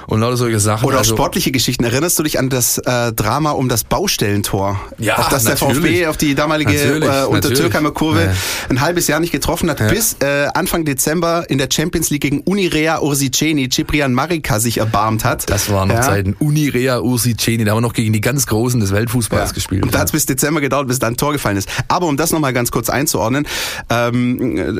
[0.06, 0.86] und lauter solche Sachen.
[0.86, 1.84] Oder auch Also- sportliche Geschichten.
[1.84, 4.80] Erinnerst du dich an das äh, Drama um das Baustellentor?
[4.98, 5.76] Ja, auf das der natürlich.
[5.78, 7.90] VfB auf die damalige Natürlich, äh, Untertürkheimer.
[7.92, 8.32] Kurve Ja.
[8.68, 12.40] ein halbes Jahr nicht getroffen hat, bis äh, Anfang Dezember in der Champions League gegen
[12.40, 15.48] Unirea Ursiceni Ciprian Marika sich erbarmt hat.
[15.50, 16.02] Das waren noch Ja.
[16.02, 19.54] Zeiten Unirea Ursiceni, da haben wir noch gegen die ganz Großen des Weltfußballs Ja.
[19.54, 19.82] gespielt.
[19.84, 21.68] Und da hat es bis Dezember gedauert, bis da ein Tor gefallen ist.
[21.88, 23.46] Aber um das nochmal ganz kurz einzuordnen,
[23.90, 24.36] ähm,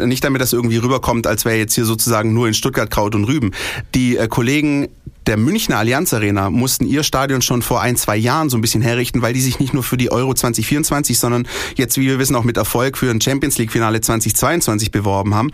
[0.09, 3.25] nicht damit das irgendwie rüberkommt, als wäre jetzt hier sozusagen nur in Stuttgart Kraut und
[3.25, 3.53] Rüben.
[3.95, 4.89] Die äh, Kollegen
[5.27, 8.83] der Münchner Allianz Arena mussten ihr Stadion schon vor ein, zwei Jahren so ein bisschen
[8.83, 12.37] herrichten, weil die sich nicht nur für die Euro 2024, sondern jetzt, wie wir wissen,
[12.37, 15.51] auch mit Erfolg für ein Champions League Finale 2022 beworben haben.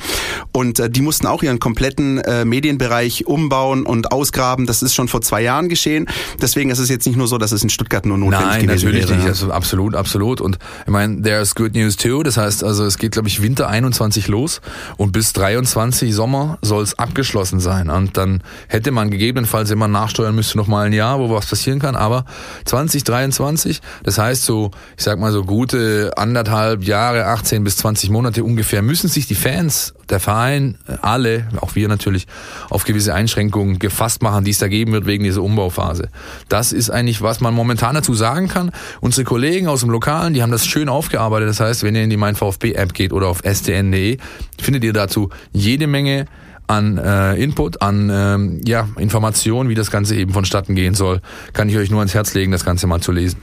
[0.52, 4.66] Und äh, die mussten auch ihren kompletten äh, Medienbereich umbauen und ausgraben.
[4.66, 6.06] Das ist schon vor zwei Jahren geschehen.
[6.40, 8.86] Deswegen ist es jetzt nicht nur so, dass es in Stuttgart nur notwendig Nein, gewesen
[8.86, 9.18] natürlich wäre.
[9.18, 9.28] nicht.
[9.28, 10.40] Also absolut, absolut.
[10.40, 12.22] Und ich meine, there's good news too.
[12.22, 14.60] Das heißt, also es geht, glaube ich, Winter 21 los
[14.96, 17.90] und bis 23 Sommer soll es abgeschlossen sein.
[17.90, 21.46] Und dann hätte man gegebenenfalls falls jemand nachsteuern müsste, noch mal ein Jahr, wo was
[21.46, 21.96] passieren kann.
[21.96, 22.24] Aber
[22.64, 28.44] 2023, das heißt so, ich sag mal so gute anderthalb Jahre, 18 bis 20 Monate
[28.44, 32.28] ungefähr, müssen sich die Fans, der Verein, alle, auch wir natürlich,
[32.70, 36.08] auf gewisse Einschränkungen gefasst machen, die es da geben wird wegen dieser Umbauphase.
[36.48, 38.70] Das ist eigentlich, was man momentan dazu sagen kann.
[39.00, 41.48] Unsere Kollegen aus dem Lokalen, die haben das schön aufgearbeitet.
[41.48, 44.18] Das heißt, wenn ihr in die Mein VfB App geht oder auf stn.de,
[44.60, 46.26] findet ihr dazu jede Menge
[46.68, 51.20] an äh, Input, an ähm, ja, Informationen, wie das Ganze eben vonstatten gehen soll,
[51.52, 53.40] kann ich euch nur ans Herz legen, das Ganze mal zu lesen.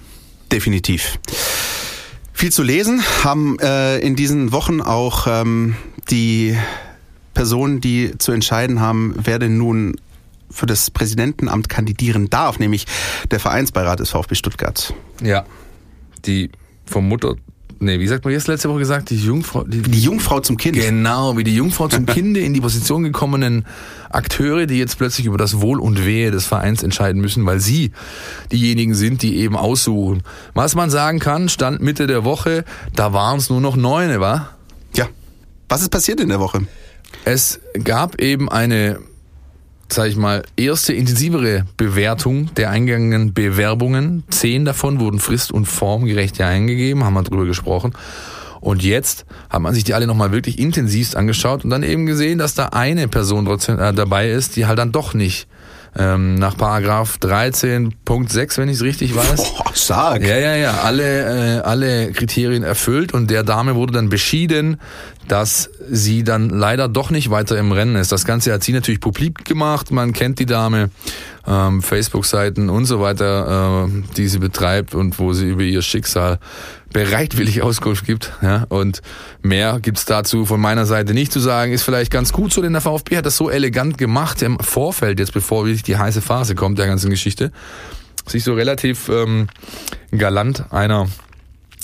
[0.51, 1.19] Definitiv.
[2.31, 5.75] Viel zu lesen haben äh, in diesen Wochen auch ähm,
[6.09, 6.55] die
[7.33, 9.95] Personen, die zu entscheiden haben, wer denn nun
[10.49, 12.85] für das Präsidentenamt kandidieren darf, nämlich
[13.31, 14.93] der Vereinsbeirat des VfB Stuttgart.
[15.21, 15.45] Ja,
[16.25, 16.51] die
[16.85, 17.35] vom Mutter
[17.79, 20.75] nee, wie sagt man jetzt letzte Woche gesagt, die Jungfrau, die, die Jungfrau zum Kind.
[20.75, 23.65] Genau, wie die Jungfrau zum Kinde in die Position gekommenen
[24.09, 27.91] Akteure, die jetzt plötzlich über das Wohl und Wehe des Vereins entscheiden müssen, weil sie
[28.51, 30.23] diejenigen sind, die eben aussuchen.
[30.53, 34.49] Was man sagen kann, stand Mitte der Woche, da waren es nur noch neune, wa?
[34.93, 35.07] Ja.
[35.69, 36.67] Was ist passiert in der Woche?
[37.23, 38.99] Es gab eben eine
[39.89, 44.23] sage ich mal, erste intensivere Bewertung der eingegangenen Bewerbungen.
[44.29, 47.93] Zehn davon wurden frist- und formgerecht eingegeben, haben wir drüber gesprochen.
[48.61, 52.39] Und jetzt hat man sich die alle nochmal wirklich intensivst angeschaut und dann eben gesehen,
[52.39, 55.47] dass da eine Person trotzdem äh, dabei ist, die halt dann doch nicht
[55.97, 59.35] ähm, nach Paragraph 13.6, wenn ich es richtig weiß.
[59.35, 60.21] Boah, stark.
[60.23, 64.77] Ja, ja, ja, alle, äh, alle Kriterien erfüllt und der Dame wurde dann beschieden,
[65.27, 68.11] dass sie dann leider doch nicht weiter im Rennen ist.
[68.11, 70.89] Das Ganze hat sie natürlich publik gemacht, man kennt die Dame,
[71.47, 76.39] ähm, Facebook-Seiten und so weiter, äh, die sie betreibt und wo sie über ihr Schicksal
[76.95, 78.31] bereitwillig Auskunft gibt.
[78.41, 78.67] Ja?
[78.69, 79.01] Und
[79.41, 81.73] mehr gibt's dazu von meiner Seite nicht zu sagen.
[81.73, 85.19] Ist vielleicht ganz gut so, denn der VfB hat das so elegant gemacht im Vorfeld,
[85.19, 87.51] jetzt bevor wirklich die heiße Phase kommt der ganzen Geschichte,
[88.25, 89.47] sich so relativ ähm,
[90.11, 91.09] galant einer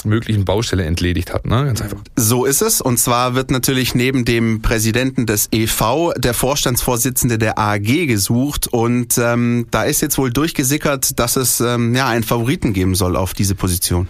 [0.06, 1.66] möglichen Baustelle entledigt hat, ne?
[1.66, 2.00] Ganz einfach.
[2.16, 2.80] So ist es.
[2.80, 8.70] Und zwar wird natürlich neben dem Präsidenten des EV der Vorstandsvorsitzende der AG gesucht.
[8.70, 13.18] Und ähm, da ist jetzt wohl durchgesickert, dass es ähm, ja einen Favoriten geben soll
[13.18, 14.08] auf diese Position.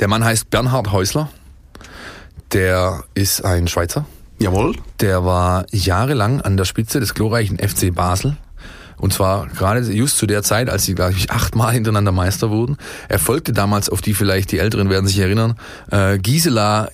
[0.00, 1.28] Der Mann heißt Bernhard Häusler.
[2.52, 4.06] Der ist ein Schweizer.
[4.38, 4.76] Jawohl.
[5.00, 8.36] Der war jahrelang an der Spitze des glorreichen FC Basel.
[8.96, 12.76] Und zwar gerade just zu der Zeit, als sie, glaube ich, achtmal hintereinander Meister wurden.
[13.08, 15.56] Er folgte damals, auf die vielleicht die Älteren werden sich erinnern,
[15.90, 16.88] äh, Gisela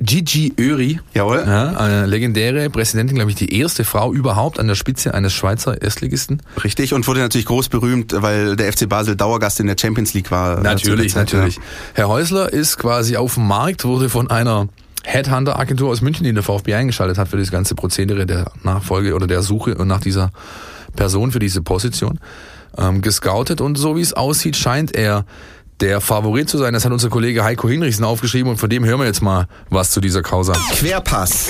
[0.00, 1.44] Gigi Öri, Jawohl.
[1.46, 5.80] Ja, eine legendäre Präsidentin, glaube ich, die erste Frau überhaupt an der Spitze eines Schweizer
[5.80, 6.42] Erstligisten.
[6.62, 10.30] Richtig, und wurde natürlich groß berühmt, weil der FC Basel Dauergast in der Champions League
[10.30, 10.58] war.
[10.58, 11.56] Äh, natürlich, Zeit, natürlich.
[11.56, 11.62] Ja.
[11.94, 14.68] Herr Häusler ist quasi auf dem Markt, wurde von einer
[15.04, 19.14] Headhunter-Agentur aus München, die in der VfB eingeschaltet hat für das ganze Prozedere der Nachfolge
[19.14, 20.30] oder der Suche nach dieser
[20.96, 22.18] Person für diese Position
[22.78, 25.24] ähm, gescoutet und so wie es aussieht, scheint er
[25.80, 26.74] der Favorit zu sein.
[26.74, 29.90] Das hat unser Kollege Heiko Hinrichsen aufgeschrieben und von dem hören wir jetzt mal was
[29.90, 30.52] zu dieser Causa.
[30.72, 31.48] Querpass.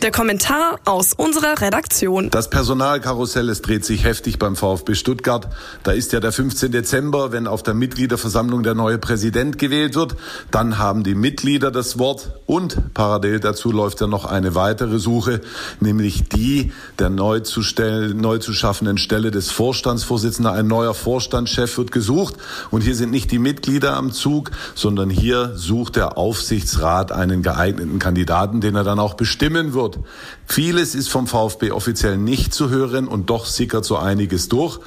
[0.00, 2.30] Der Kommentar aus unserer Redaktion.
[2.30, 5.48] Das Personalkarussell, es dreht sich heftig beim VfB Stuttgart.
[5.82, 6.70] Da ist ja der 15.
[6.70, 10.14] Dezember, wenn auf der Mitgliederversammlung der neue Präsident gewählt wird.
[10.52, 15.40] Dann haben die Mitglieder das Wort und parallel dazu läuft ja noch eine weitere Suche,
[15.80, 20.54] nämlich die der neu zu, stellen, neu zu schaffenden Stelle des Vorstandsvorsitzenden.
[20.54, 22.36] Ein neuer Vorstandschef wird gesucht
[22.70, 27.98] und hier sind nicht die Mitglieder am Zug, sondern hier sucht der Aufsichtsrat einen geeigneten
[27.98, 29.87] Kandidaten, den er dann auch bestimmen wird.
[29.96, 30.08] наоборот,
[30.50, 34.80] Vieles ist vom VfB offiziell nicht zu hören und doch sickert so einiges durch.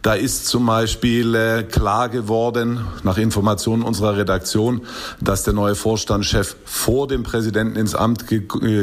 [0.00, 4.82] Da ist zum Beispiel äh, klar geworden, nach Informationen unserer Redaktion,
[5.20, 8.26] dass der neue Vorstandschef vor dem Präsidenten ins Amt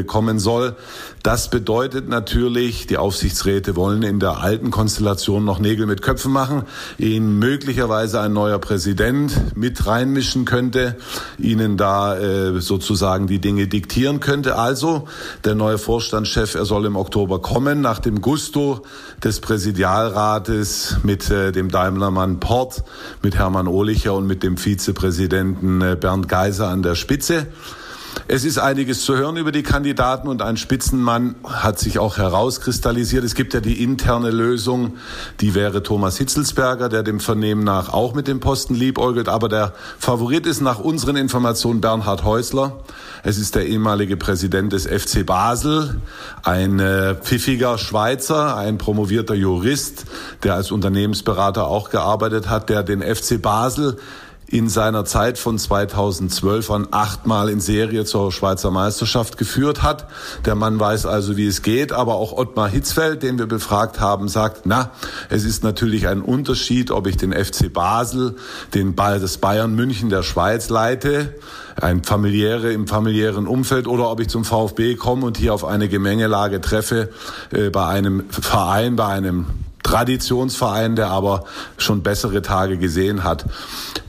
[0.08, 0.76] kommen soll.
[1.24, 6.64] Das bedeutet natürlich, die Aufsichtsräte wollen in der alten Konstellation noch Nägel mit Köpfen machen,
[6.98, 10.98] ihnen möglicherweise ein neuer Präsident mit reinmischen könnte,
[11.40, 14.58] ihnen da äh, sozusagen die Dinge diktieren könnte.
[14.58, 15.08] Also
[15.46, 15.78] der neue
[16.26, 18.82] Vorstandschef, er soll im Oktober kommen, nach dem Gusto
[19.24, 22.84] des Präsidialrates mit äh, dem Daimlermann Port,
[23.22, 27.46] mit Hermann Ohlicher und mit dem Vizepräsidenten äh, Bernd Geiser an der Spitze.
[28.28, 33.24] Es ist einiges zu hören über die Kandidaten und ein Spitzenmann hat sich auch herauskristallisiert.
[33.24, 34.96] Es gibt ja die interne Lösung,
[35.42, 39.30] die wäre Thomas Hitzelsberger, der dem Vernehmen nach auch mit dem Posten liebäugelt.
[39.30, 42.80] Aber der Favorit ist nach unseren Informationen Bernhard Häusler.
[43.22, 46.02] Es ist der ehemalige Präsident des FC Basel,
[46.42, 50.06] ein äh, pfiffiger Schweizer, ein promovierter Jurist,
[50.42, 53.98] der als Unternehmensberater auch gearbeitet hat, der den FC Basel
[54.48, 60.08] in seiner Zeit von 2012 an achtmal in Serie zur Schweizer Meisterschaft geführt hat.
[60.46, 64.28] Der Mann weiß also, wie es geht, aber auch Ottmar Hitzfeld, den wir befragt haben,
[64.28, 64.92] sagt, na,
[65.30, 68.36] es ist natürlich ein Unterschied, ob ich den FC Basel,
[68.74, 71.34] den Ball des Bayern München der Schweiz leite,
[71.76, 75.90] ein familiäre im familiären Umfeld oder ob ich zum VfB komme und hier auf eine
[75.90, 77.10] Gemengelage treffe
[77.52, 79.48] äh, bei einem Verein, bei einem
[79.86, 81.44] Traditionsverein, der aber
[81.78, 83.46] schon bessere Tage gesehen hat.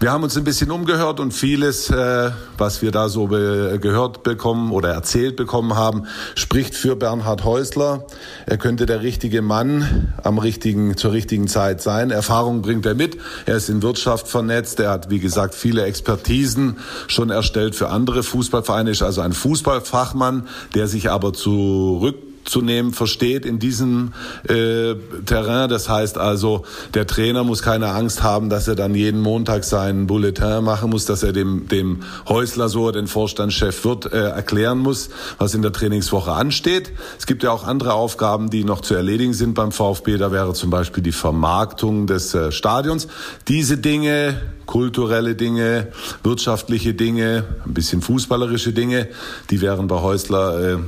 [0.00, 4.22] Wir haben uns ein bisschen umgehört und vieles, äh, was wir da so be gehört
[4.22, 8.06] bekommen oder erzählt bekommen haben, spricht für Bernhard Häusler.
[8.46, 12.10] Er könnte der richtige Mann am richtigen, zur richtigen Zeit sein.
[12.10, 13.18] Erfahrung bringt er mit.
[13.44, 14.80] Er ist in Wirtschaft vernetzt.
[14.80, 18.90] Er hat, wie gesagt, viele Expertisen schon erstellt für andere Fußballvereine.
[18.90, 24.12] Ist also ein Fußballfachmann, der sich aber zurück zu nehmen versteht in diesem
[24.48, 25.68] äh, Terrain.
[25.68, 30.06] Das heißt also, der Trainer muss keine Angst haben, dass er dann jeden Montag seinen
[30.06, 35.10] Bulletin machen muss, dass er dem, dem Häusler so, den Vorstandschef wird, äh, erklären muss,
[35.38, 36.92] was in der Trainingswoche ansteht.
[37.18, 40.16] Es gibt ja auch andere Aufgaben, die noch zu erledigen sind beim VfB.
[40.18, 43.08] Da wäre zum Beispiel die Vermarktung des äh, Stadions.
[43.48, 45.88] Diese Dinge kulturelle Dinge,
[46.22, 49.08] wirtschaftliche Dinge, ein bisschen fußballerische Dinge,
[49.50, 50.78] die wären bei Häusler äh,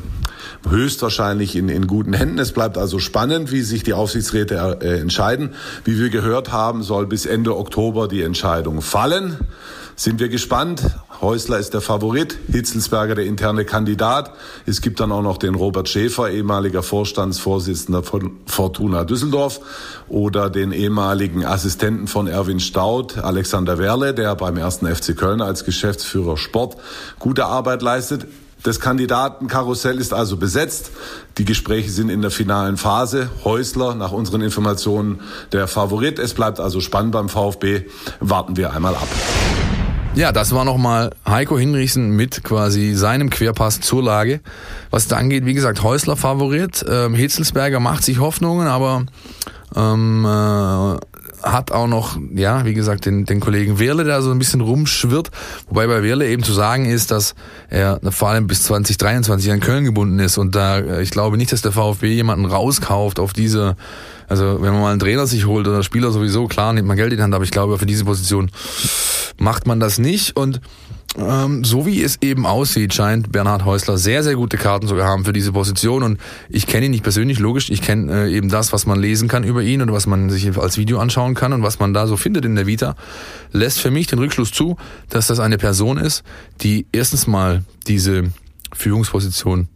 [0.68, 2.38] höchstwahrscheinlich in, in guten Händen.
[2.38, 5.50] Es bleibt also spannend, wie sich die Aufsichtsräte äh, entscheiden.
[5.84, 9.36] Wie wir gehört haben, soll bis Ende Oktober die Entscheidung fallen.
[9.96, 10.82] Sind wir gespannt.
[11.20, 14.30] Häusler ist der Favorit, Hitzelsberger der interne Kandidat.
[14.64, 19.60] Es gibt dann auch noch den Robert Schäfer, ehemaliger Vorstandsvorsitzender von Fortuna Düsseldorf
[20.08, 25.64] oder den ehemaligen Assistenten von Erwin Staud, Alexander Werle, der beim ersten FC Köln als
[25.64, 26.76] Geschäftsführer Sport
[27.18, 28.28] gute Arbeit leistet.
[28.62, 30.90] Das Kandidatenkarussell ist also besetzt.
[31.38, 33.30] Die Gespräche sind in der finalen Phase.
[33.44, 35.20] Häusler, nach unseren Informationen,
[35.52, 36.18] der Favorit.
[36.18, 37.82] Es bleibt also spannend beim VfB.
[38.20, 39.08] Warten wir einmal ab.
[40.14, 44.40] Ja, das war nochmal Heiko Hinrichsen mit quasi seinem Querpass zur Lage.
[44.90, 46.84] Was da angeht, wie gesagt, Häusler Favorit.
[46.88, 49.04] Ähm, Hitzelsberger macht sich Hoffnungen, aber
[49.76, 50.96] ähm, äh,
[51.42, 55.30] hat auch noch, ja, wie gesagt, den, den Kollegen Werle, der so ein bisschen rumschwirrt.
[55.68, 57.34] Wobei bei Werle eben zu sagen ist, dass
[57.68, 60.38] er vor allem bis 2023 an Köln gebunden ist.
[60.38, 63.76] Und da, äh, ich glaube nicht, dass der VfB jemanden rauskauft auf diese,
[64.28, 67.12] also wenn man mal einen Trainer sich holt oder Spieler sowieso, klar, nimmt man Geld
[67.12, 68.50] in die Hand, aber ich glaube, für diese Position
[69.38, 70.36] macht man das nicht.
[70.36, 70.60] Und
[71.16, 75.24] ähm, so wie es eben aussieht, scheint Bernhard Häusler sehr, sehr gute Karten zu haben
[75.24, 76.02] für diese Position.
[76.02, 77.70] Und ich kenne ihn nicht persönlich, logisch.
[77.70, 80.56] Ich kenne äh, eben das, was man lesen kann über ihn und was man sich
[80.58, 82.94] als Video anschauen kann und was man da so findet in der Vita,
[83.52, 84.76] lässt für mich den Rückschluss zu,
[85.08, 86.22] dass das eine Person ist,
[86.60, 88.24] die erstens mal diese
[88.74, 89.68] Führungsposition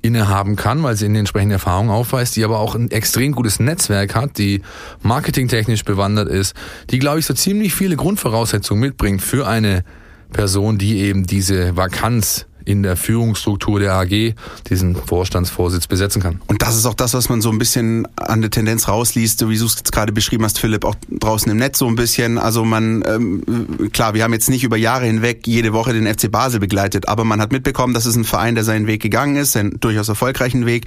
[0.00, 3.58] innehaben kann, weil sie in den entsprechenden Erfahrungen aufweist, die aber auch ein extrem gutes
[3.58, 4.62] Netzwerk hat, die
[5.02, 6.54] marketingtechnisch bewandert ist,
[6.90, 9.82] die, glaube ich, so ziemlich viele Grundvoraussetzungen mitbringt für eine
[10.32, 14.34] Person, die eben diese Vakanz in der Führungsstruktur der AG
[14.68, 16.42] diesen Vorstandsvorsitz besetzen kann.
[16.48, 19.56] Und das ist auch das, was man so ein bisschen an der Tendenz rausliest, wie
[19.56, 22.36] du es jetzt gerade beschrieben hast, Philipp, auch draußen im Netz so ein bisschen.
[22.36, 26.30] Also man, ähm, klar, wir haben jetzt nicht über Jahre hinweg jede Woche den FC
[26.30, 29.56] Basel begleitet, aber man hat mitbekommen, dass es ein Verein, der seinen Weg gegangen ist,
[29.56, 30.84] einen durchaus erfolgreichen Weg.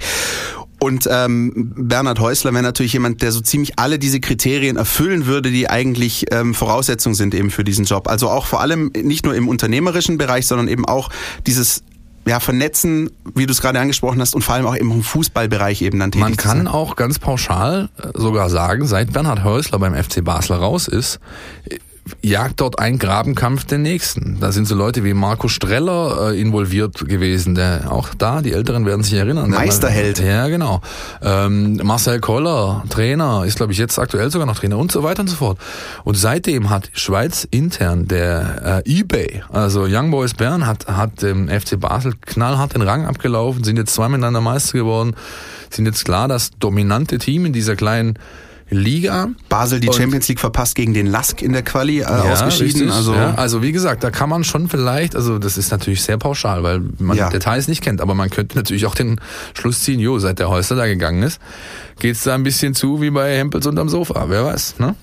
[0.82, 5.52] Und ähm, Bernhard Häusler wäre natürlich jemand, der so ziemlich alle diese Kriterien erfüllen würde,
[5.52, 8.08] die eigentlich ähm, Voraussetzungen sind eben für diesen Job.
[8.08, 11.10] Also auch vor allem nicht nur im unternehmerischen Bereich, sondern eben auch
[11.46, 11.84] dieses
[12.26, 16.00] ja, vernetzen, wie du es gerade angesprochen hast, und vor allem auch im Fußballbereich eben
[16.00, 20.24] dann tätig Man kann auch ganz pauschal äh, sogar sagen, seit Bernhard Häusler beim FC
[20.24, 21.20] Basler raus ist,
[22.20, 24.38] jagt dort ein Grabenkampf den nächsten.
[24.40, 28.86] Da sind so Leute wie Marco Streller äh, involviert gewesen, der auch da, die Älteren
[28.86, 29.50] werden sich erinnern.
[29.50, 30.18] Meisterheld.
[30.18, 30.80] ja, genau.
[31.22, 35.20] Ähm, Marcel Koller, Trainer, ist glaube ich jetzt aktuell sogar noch Trainer und so weiter
[35.20, 35.58] und so fort.
[36.04, 41.48] Und seitdem hat Schweiz intern der äh, eBay, also Young Boys Bern, hat, hat dem
[41.48, 45.14] FC Basel knallhart den Rang abgelaufen, sind jetzt zwei miteinander Meister geworden,
[45.70, 48.18] sind jetzt klar das dominante Team in dieser kleinen
[48.72, 49.28] Liga.
[49.48, 52.82] Basel die und Champions League verpasst gegen den Lask in der Quali äh, ja, ausgeschieden.
[52.82, 53.34] Richtig, also, ja.
[53.34, 56.82] also wie gesagt, da kann man schon vielleicht, also das ist natürlich sehr pauschal, weil
[56.98, 57.30] man ja.
[57.30, 59.20] Details nicht kennt, aber man könnte natürlich auch den
[59.54, 61.40] Schluss ziehen, jo, seit der Häusler da gegangen ist,
[61.98, 64.94] geht's da ein bisschen zu wie bei Hempels unterm Sofa, wer weiß, ne?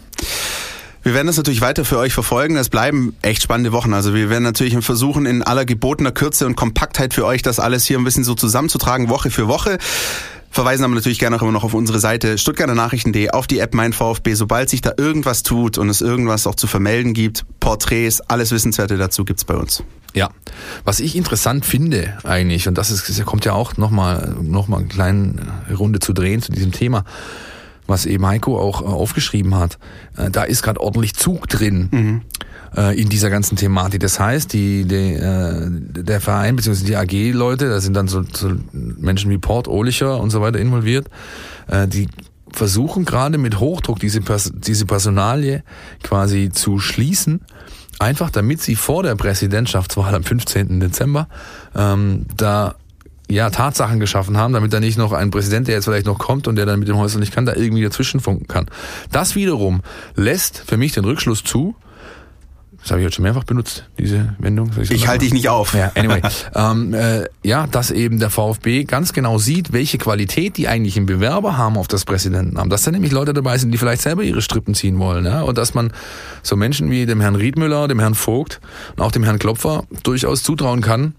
[1.01, 2.57] Wir werden das natürlich weiter für euch verfolgen.
[2.57, 3.93] Es bleiben echt spannende Wochen.
[3.93, 7.85] Also wir werden natürlich versuchen, in aller gebotener Kürze und Kompaktheit für euch das alles
[7.85, 9.77] hier ein bisschen so zusammenzutragen, Woche für Woche.
[10.51, 13.73] Verweisen aber natürlich gerne auch immer noch auf unsere Seite stuttgarter Nachrichten.de, auf die App
[13.73, 14.33] Mein VfB.
[14.33, 18.97] Sobald sich da irgendwas tut und es irgendwas auch zu vermelden gibt, Porträts, alles Wissenswerte
[18.97, 19.83] dazu gibt's bei uns.
[20.13, 20.31] Ja,
[20.85, 24.77] was ich interessant finde eigentlich, und das ist, das kommt ja auch nochmal noch mal
[24.77, 25.35] eine kleine
[25.77, 27.03] Runde zu drehen zu diesem Thema,
[27.85, 29.77] was eben Heiko auch äh, aufgeschrieben hat,
[30.17, 31.89] äh, da ist gerade ordentlich Zug drin.
[31.91, 32.21] Mhm
[32.93, 34.01] in dieser ganzen Thematik.
[34.01, 36.85] Das heißt, die, die, äh, der Verein bzw.
[36.85, 41.09] die AG-Leute, da sind dann so, so Menschen wie Port, Ohlicher und so weiter involviert,
[41.67, 42.07] äh, die
[42.51, 45.63] versuchen gerade mit Hochdruck diese, diese Personalie
[46.03, 47.41] quasi zu schließen
[47.99, 50.79] einfach damit sie vor der Präsidentschaftswahl am 15.
[50.79, 51.27] Dezember
[51.75, 52.75] ähm, da
[53.29, 56.47] ja, Tatsachen geschaffen haben, damit da nicht noch ein Präsident, der jetzt vielleicht noch kommt
[56.47, 58.65] und der dann mit dem Häusl nicht kann, da irgendwie dazwischenfunken kann.
[59.11, 59.81] Das wiederum
[60.15, 61.75] lässt für mich den Rückschluss zu,
[62.81, 64.71] das habe ich jetzt schon mehrfach benutzt, diese Wendung.
[64.81, 65.73] Ich, ich halte dich nicht auf.
[65.73, 66.21] Ja, anyway.
[66.55, 71.57] ähm, äh, ja, dass eben der VfB ganz genau sieht, welche Qualität die eigentlichen Bewerber
[71.57, 72.71] haben auf das Präsidentenamt.
[72.71, 75.25] Dass da nämlich Leute dabei sind, die vielleicht selber ihre Strippen ziehen wollen.
[75.25, 75.41] Ja?
[75.41, 75.91] Und dass man
[76.41, 78.61] so Menschen wie dem Herrn Riedmüller, dem Herrn Vogt
[78.95, 81.15] und auch dem Herrn Klopfer durchaus zutrauen kann,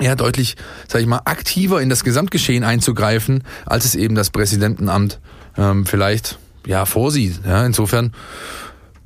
[0.00, 0.56] ja, deutlich,
[0.88, 5.20] sag ich mal, aktiver in das Gesamtgeschehen einzugreifen, als es eben das Präsidentenamt
[5.56, 7.40] ähm, vielleicht ja vorsieht.
[7.46, 8.12] Ja, insofern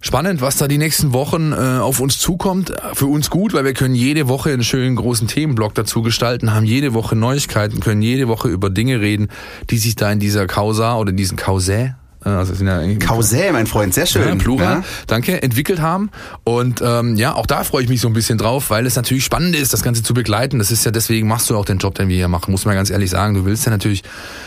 [0.00, 2.72] Spannend, was da die nächsten Wochen äh, auf uns zukommt.
[2.94, 6.66] Für uns gut, weil wir können jede Woche einen schönen großen Themenblock dazu gestalten, haben
[6.66, 9.28] jede Woche Neuigkeiten, können jede Woche über Dinge reden,
[9.70, 13.66] die sich da in dieser Causa oder in diesen Causä also sind ja Kausä, mein
[13.66, 14.28] Freund, sehr schön.
[14.28, 14.84] Ja, Plural, ja.
[15.06, 16.10] danke, entwickelt haben.
[16.44, 19.24] Und ähm, ja, auch da freue ich mich so ein bisschen drauf, weil es natürlich
[19.24, 20.58] spannend ist, das Ganze zu begleiten.
[20.58, 22.74] Das ist ja deswegen machst du auch den Job, den wir hier machen, muss man
[22.74, 23.34] ganz ehrlich sagen.
[23.34, 24.02] Du willst ja natürlich,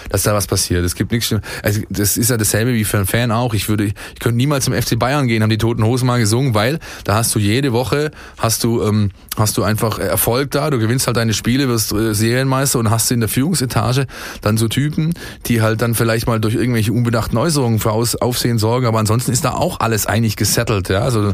[0.09, 0.83] dass da was passiert.
[0.83, 3.53] Es gibt nichts, also das ist ja dasselbe wie für einen Fan auch.
[3.53, 6.53] Ich würde, ich könnte niemals zum FC Bayern gehen, haben die Toten Hosen mal gesungen,
[6.53, 10.77] weil da hast du jede Woche, hast du, ähm, hast du einfach Erfolg da, du
[10.77, 14.07] gewinnst halt deine Spiele, wirst äh, Serienmeister und hast in der Führungsetage
[14.41, 15.13] dann so Typen,
[15.45, 18.99] die halt dann vielleicht mal durch irgendwelche unbedachten Äußerungen Äußerungen für Aus Aufsehen sorgen, aber
[18.99, 20.89] ansonsten ist da auch alles eigentlich gesettelt.
[20.89, 21.01] Ja?
[21.01, 21.33] Also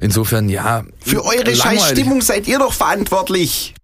[0.00, 0.84] insofern, ja.
[1.04, 3.74] Für eure Scheißstimmung seid ihr doch verantwortlich.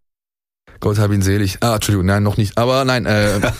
[0.80, 1.58] Gott hab ihn selig.
[1.60, 2.58] Ah, Entschuldigung, nein, noch nicht.
[2.58, 3.40] Aber nein, äh,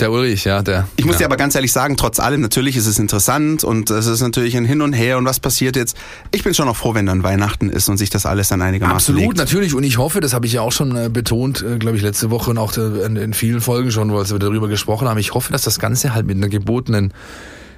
[0.00, 0.88] Der Ulrich, ja, der.
[0.96, 1.18] Ich muss ja.
[1.20, 4.56] dir aber ganz ehrlich sagen, trotz allem, natürlich ist es interessant und es ist natürlich
[4.56, 5.96] ein Hin und Her und was passiert jetzt.
[6.32, 9.14] Ich bin schon noch froh, wenn dann Weihnachten ist und sich das alles dann einigermaßen
[9.14, 9.36] Absolut, legt.
[9.36, 9.72] natürlich.
[9.72, 12.30] Und ich hoffe, das habe ich ja auch schon äh, betont, äh, glaube ich, letzte
[12.30, 15.18] Woche und auch äh, in, in vielen Folgen schon, wo wir darüber gesprochen haben.
[15.18, 17.14] Ich hoffe, dass das Ganze halt mit einer gebotenen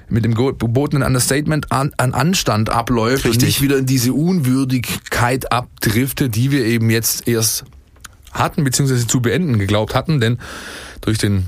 [0.09, 3.33] mit dem gebotenen Understatement an, an Anstand abläuft Richtig.
[3.33, 7.65] und nicht wieder in diese Unwürdigkeit abdriftet, die wir eben jetzt erst
[8.31, 10.37] hatten, beziehungsweise zu beenden geglaubt hatten, denn
[11.01, 11.47] durch den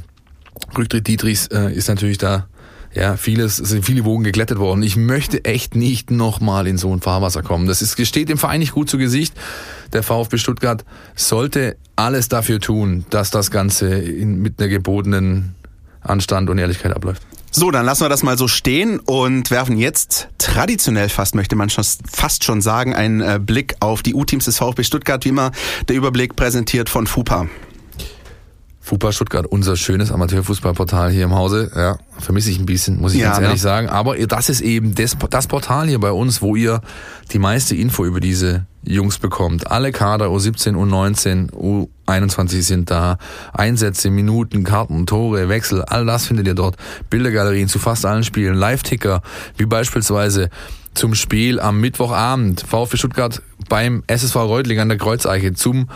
[0.78, 2.48] Rücktritt Dietrichs äh, ist natürlich da
[2.94, 4.82] ja, vieles, sind viele Wogen geglättet worden.
[4.82, 7.68] Ich möchte echt nicht nochmal in so ein Fahrwasser kommen.
[7.68, 9.36] Das ist, steht dem Verein nicht gut zu Gesicht.
[9.94, 10.84] Der VfB Stuttgart
[11.16, 15.56] sollte alles dafür tun, dass das Ganze in, mit einer gebotenen
[16.02, 17.22] Anstand und Ehrlichkeit abläuft.
[17.52, 21.70] So, dann lassen wir das mal so stehen und werfen jetzt traditionell fast, möchte man
[21.70, 25.26] schon, fast schon sagen, einen äh, Blick auf die U-Teams des VfB Stuttgart.
[25.26, 25.52] Wie immer
[25.88, 27.48] der Überblick präsentiert von FUPA.
[28.90, 31.70] FUPA Stuttgart, unser schönes Amateurfußballportal hier im Hause.
[31.76, 33.62] Ja, vermisse ich ein bisschen, muss ich ja, ganz ehrlich ne?
[33.62, 33.88] sagen.
[33.88, 36.82] Aber das ist eben das, das Portal hier bei uns, wo ihr
[37.32, 39.70] die meiste Info über diese Jungs bekommt.
[39.70, 41.52] Alle Kader U17, U19,
[42.08, 43.20] U21 sind da.
[43.54, 46.76] Einsätze, Minuten, Karten, Tore, Wechsel, all das findet ihr dort.
[47.12, 49.22] Bildergalerien zu fast allen Spielen, Live-Ticker,
[49.56, 50.50] wie beispielsweise
[50.96, 55.90] zum Spiel am Mittwochabend VfB Stuttgart beim SSV Reutling an der Kreuzeiche zum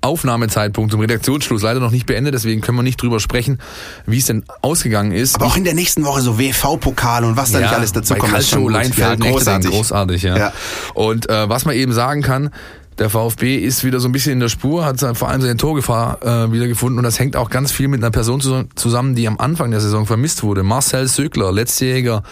[0.00, 3.58] Aufnahmezeitpunkt zum Redaktionsschluss leider noch nicht beendet, deswegen können wir nicht drüber sprechen,
[4.06, 5.36] wie es denn ausgegangen ist.
[5.36, 8.14] Aber auch in der nächsten Woche so WV-Pokal und was da ja, nicht alles dazu
[8.14, 8.32] kommt.
[8.32, 9.70] Calcio, Leinfeld, ja, großartig.
[9.70, 10.36] großartig, ja.
[10.36, 10.52] ja.
[10.94, 12.50] Und äh, was man eben sagen kann,
[12.98, 16.22] der VfB ist wieder so ein bisschen in der Spur, hat vor allem seine Torgefahr
[16.22, 18.42] äh, wieder gefunden und das hängt auch ganz viel mit einer Person
[18.74, 20.62] zusammen, die am Anfang der Saison vermisst wurde.
[20.62, 22.22] Marcel Sögler, letztjähriger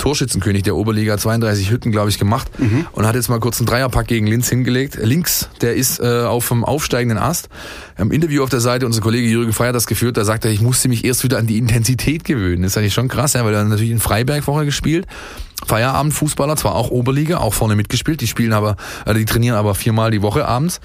[0.00, 2.86] Torschützenkönig der Oberliga, 32 Hütten, glaube ich, gemacht mhm.
[2.92, 4.98] und hat jetzt mal kurz einen Dreierpack gegen Linz hingelegt.
[5.00, 7.48] Links, der ist äh, auf dem aufsteigenden Ast.
[7.98, 10.50] Im Interview auf der Seite, unser Kollege Jürgen Feier hat das geführt, da sagt er,
[10.50, 12.62] ich musste mich erst wieder an die Intensität gewöhnen.
[12.62, 15.06] Das ist eigentlich schon krass, ja, weil er natürlich in Freiberg vorher gespielt
[15.66, 20.10] Feierabendfußballer, zwar auch Oberliga, auch vorne mitgespielt, die spielen aber, äh, die trainieren aber viermal
[20.10, 20.80] die Woche abends.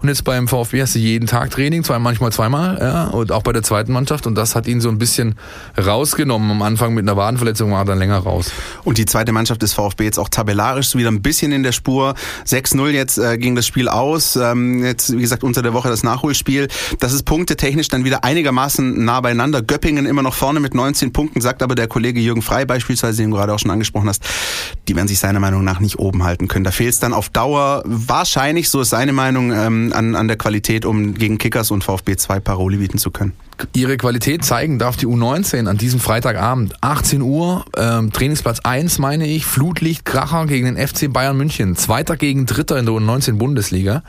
[0.00, 3.42] Und jetzt beim VfB hast du jeden Tag Training, zwei, manchmal zweimal, ja, und auch
[3.42, 4.26] bei der zweiten Mannschaft.
[4.26, 5.36] Und das hat ihn so ein bisschen
[5.78, 6.50] rausgenommen.
[6.50, 8.52] Am Anfang mit einer Wadenverletzung war er dann länger raus.
[8.84, 12.14] Und die zweite Mannschaft des VfB jetzt auch tabellarisch wieder ein bisschen in der Spur.
[12.46, 14.36] 6-0 jetzt äh, ging das Spiel aus.
[14.36, 16.68] Ähm, jetzt, wie gesagt, unter der Woche das Nachholspiel.
[17.00, 19.62] Das ist punktetechnisch dann wieder einigermaßen nah beieinander.
[19.62, 23.30] Göppingen immer noch vorne mit 19 Punkten, sagt aber der Kollege Jürgen Frei beispielsweise, den
[23.30, 26.24] du gerade auch schon angesprochen hast hast, die werden sich seiner Meinung nach nicht oben
[26.24, 26.64] halten können.
[26.64, 30.36] Da fehlt es dann auf Dauer wahrscheinlich, so ist seine Meinung, ähm, an, an der
[30.36, 33.32] Qualität, um gegen Kickers und VfB 2 Paroli bieten zu können.
[33.74, 36.74] Ihre Qualität zeigen darf die U19 an diesem Freitagabend.
[36.80, 41.76] 18 Uhr, ähm, Trainingsplatz 1 meine ich, Flutlicht, Kracher gegen den FC Bayern München.
[41.76, 44.02] Zweiter gegen Dritter in der U19 Bundesliga.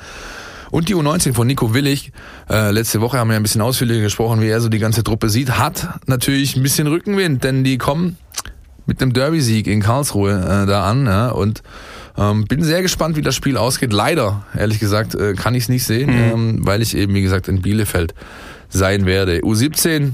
[0.72, 2.12] Und die U19 von Nico Willig,
[2.48, 5.30] äh, letzte Woche haben wir ein bisschen ausführlicher gesprochen, wie er so die ganze Truppe
[5.30, 8.18] sieht, hat natürlich ein bisschen Rückenwind, denn die kommen
[8.90, 11.62] mit einem Derby-Sieg in Karlsruhe äh, da an ja, und
[12.18, 13.94] ähm, bin sehr gespannt, wie das Spiel ausgeht.
[13.94, 16.34] Leider, ehrlich gesagt, äh, kann ich es nicht sehen, mhm.
[16.34, 18.16] ähm, weil ich eben, wie gesagt, in Bielefeld
[18.68, 19.42] sein werde.
[19.42, 20.14] U17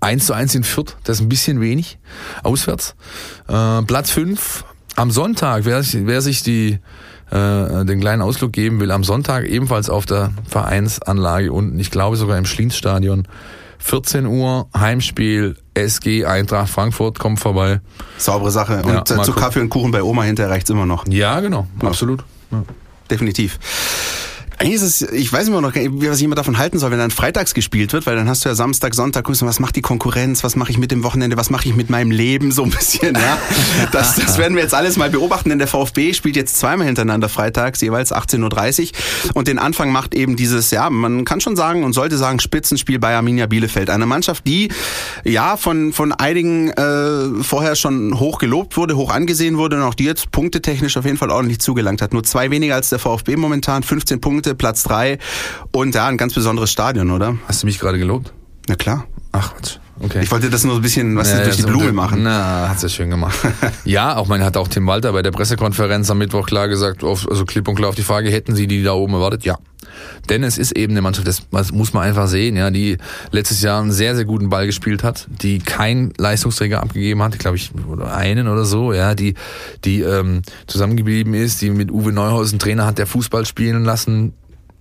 [0.00, 1.98] 1 zu 1 in Fürth, das ist ein bisschen wenig,
[2.42, 2.96] auswärts.
[3.46, 4.64] Äh, Platz 5
[4.96, 6.78] am Sonntag, wer, wer sich die
[7.30, 12.16] äh, den kleinen Ausflug geben will, am Sonntag ebenfalls auf der Vereinsanlage unten, ich glaube
[12.16, 13.28] sogar im Schlienstadion,
[13.78, 17.80] 14 Uhr, Heimspiel, SG Eintracht Frankfurt kommt vorbei.
[18.16, 18.82] Saubere Sache.
[18.82, 21.06] Und ja, zu Kaffee und Kuchen bei Oma hinterher reicht's immer noch.
[21.08, 21.88] Ja, genau, ja.
[21.88, 22.24] absolut.
[22.50, 22.62] Ja.
[23.10, 23.58] Definitiv.
[24.60, 27.12] Eigentlich ist es, ich weiß immer noch, was ich immer davon halten soll, wenn dann
[27.12, 29.82] freitags gespielt wird, weil dann hast du ja Samstag, Sonntag, guckst du, was macht die
[29.82, 32.70] Konkurrenz, was mache ich mit dem Wochenende, was mache ich mit meinem Leben, so ein
[32.70, 33.38] bisschen, ja.
[33.92, 37.28] Das, das werden wir jetzt alles mal beobachten, denn der VfB spielt jetzt zweimal hintereinander
[37.28, 39.34] freitags, jeweils 18.30 Uhr.
[39.34, 42.98] Und den Anfang macht eben dieses, ja, man kann schon sagen und sollte sagen, Spitzenspiel
[42.98, 43.90] bei Arminia Bielefeld.
[43.90, 44.70] Eine Mannschaft, die
[45.24, 49.94] ja von, von einigen äh, vorher schon hoch gelobt wurde, hoch angesehen wurde und auch
[49.94, 52.12] die jetzt punktetechnisch auf jeden Fall ordentlich zugelangt hat.
[52.12, 55.18] Nur zwei weniger als der VfB momentan, 15 Punkte Punkte, Platz drei
[55.72, 57.36] und da ein ganz besonderes Stadion, oder?
[57.46, 58.32] Hast du mich gerade gelobt?
[58.68, 59.06] Na klar.
[59.32, 59.78] Ach, Quatsch.
[60.00, 60.20] Okay.
[60.22, 62.22] Ich wollte das nur ein bisschen was ja, durch die Blume machen.
[62.22, 63.36] Na, hat's ja schön gemacht.
[63.84, 67.28] ja, auch man hat auch Tim Walter bei der Pressekonferenz am Mittwoch klar gesagt, auf,
[67.28, 69.44] also klipp und klar auf die Frage, hätten Sie die da oben erwartet?
[69.44, 69.58] Ja.
[70.28, 72.98] Denn es ist eben eine Mannschaft, das muss man einfach sehen, ja, die
[73.30, 77.56] letztes Jahr einen sehr, sehr guten Ball gespielt hat, die keinen Leistungsträger abgegeben hat, glaube
[77.56, 79.34] ich, oder einen oder so, ja, die,
[79.84, 84.34] die ähm, zusammengeblieben ist, die mit Uwe Neuhaus einen Trainer hat, der Fußball spielen lassen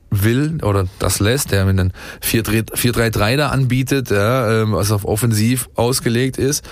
[0.09, 1.91] will oder das lässt, der mit einem
[2.23, 6.63] 4-3-3 da anbietet, ja, ähm, was auf offensiv ausgelegt ist.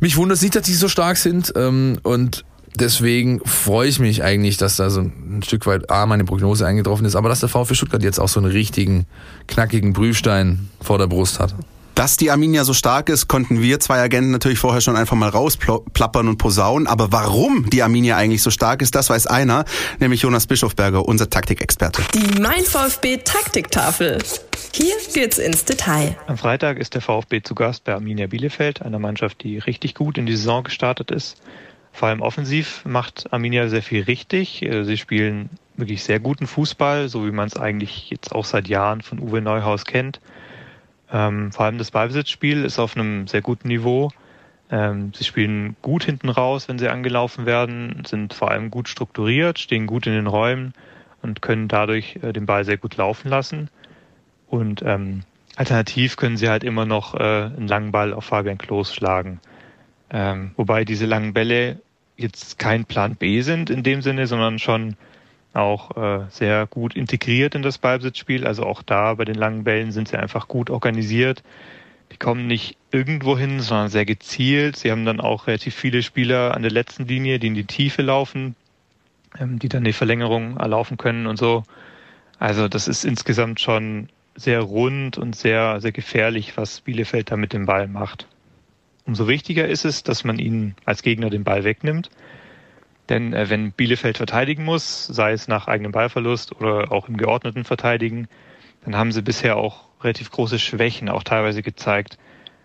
[0.00, 2.44] Mich wundert es nicht, dass die so stark sind ähm, und
[2.74, 7.06] deswegen freue ich mich eigentlich, dass da so ein Stück weit A, meine Prognose eingetroffen
[7.06, 9.06] ist, aber dass der VfB Stuttgart jetzt auch so einen richtigen,
[9.46, 11.54] knackigen Prüfstein vor der Brust hat.
[12.00, 15.28] Dass die Arminia so stark ist, konnten wir zwei Agenten natürlich vorher schon einfach mal
[15.28, 16.86] rausplappern und posaunen.
[16.86, 19.66] Aber warum die Arminia eigentlich so stark ist, das weiß einer,
[19.98, 22.00] nämlich Jonas Bischofberger, unser Taktikexperte.
[22.14, 24.16] Die Mein VfB Taktiktafel.
[24.72, 26.16] Hier geht's ins Detail.
[26.26, 30.16] Am Freitag ist der VfB zu Gast bei Arminia Bielefeld, einer Mannschaft, die richtig gut
[30.16, 31.36] in die Saison gestartet ist.
[31.92, 34.62] Vor allem offensiv macht Arminia sehr viel richtig.
[34.62, 38.68] Äh, sie spielen wirklich sehr guten Fußball, so wie man es eigentlich jetzt auch seit
[38.68, 40.20] Jahren von Uwe Neuhaus kennt.
[41.12, 44.10] Ähm, vor allem das Ballbesitzspiel ist auf einem sehr guten Niveau.
[44.70, 49.58] Ähm, sie spielen gut hinten raus, wenn sie angelaufen werden, sind vor allem gut strukturiert,
[49.58, 50.74] stehen gut in den Räumen
[51.22, 53.68] und können dadurch äh, den Ball sehr gut laufen lassen.
[54.46, 55.22] Und ähm,
[55.56, 59.40] alternativ können sie halt immer noch äh, einen langen Ball auf Fabian Klos schlagen.
[60.10, 61.80] Ähm, wobei diese langen Bälle
[62.16, 64.96] jetzt kein Plan B sind in dem Sinne, sondern schon
[65.52, 68.46] auch äh, sehr gut integriert in das Ballbesitzspiel.
[68.46, 71.42] Also auch da bei den langen Bällen sind sie einfach gut organisiert.
[72.12, 74.76] Die kommen nicht irgendwo hin, sondern sehr gezielt.
[74.76, 78.02] Sie haben dann auch relativ viele Spieler an der letzten Linie, die in die Tiefe
[78.02, 78.56] laufen,
[79.38, 81.64] ähm, die dann die Verlängerung erlaufen können und so.
[82.38, 87.52] Also das ist insgesamt schon sehr rund und sehr, sehr gefährlich, was Bielefeld da mit
[87.52, 88.26] dem Ball macht.
[89.10, 92.10] Umso wichtiger ist es, dass man ihnen als Gegner den Ball wegnimmt
[93.10, 97.64] denn äh, wenn Bielefeld verteidigen muss, sei es nach eigenem Ballverlust oder auch im geordneten
[97.64, 98.28] Verteidigen,
[98.84, 102.16] dann haben sie bisher auch relativ große Schwächen auch teilweise gezeigt.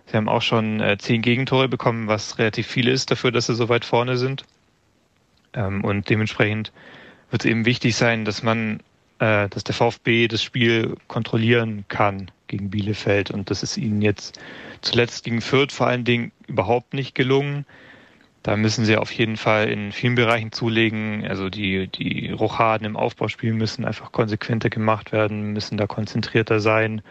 [0.05, 3.55] Sie haben auch schon äh, zehn Gegentore bekommen, was relativ viel ist dafür, dass sie
[3.55, 4.45] so weit vorne sind.
[5.53, 6.71] Ähm, und dementsprechend
[7.31, 8.81] wird es eben wichtig sein, dass man,
[9.17, 13.31] äh, dass der VfB das Spiel kontrollieren kann gegen Bielefeld.
[13.31, 14.39] Und das ist ihnen jetzt
[14.81, 17.65] zuletzt gegen Fürth vor allen Dingen überhaupt nicht gelungen.
[18.43, 21.25] Da müssen sie auf jeden Fall in vielen Bereichen zulegen.
[21.27, 27.01] Also die, die Rochaden im Aufbauspiel müssen einfach konsequenter gemacht werden, müssen da konzentrierter sein.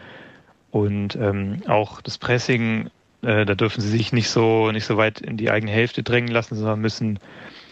[0.71, 2.89] Und ähm, auch das Pressing,
[3.23, 6.31] äh, da dürfen sie sich nicht so, nicht so weit in die eigene Hälfte drängen
[6.31, 7.19] lassen, sondern müssen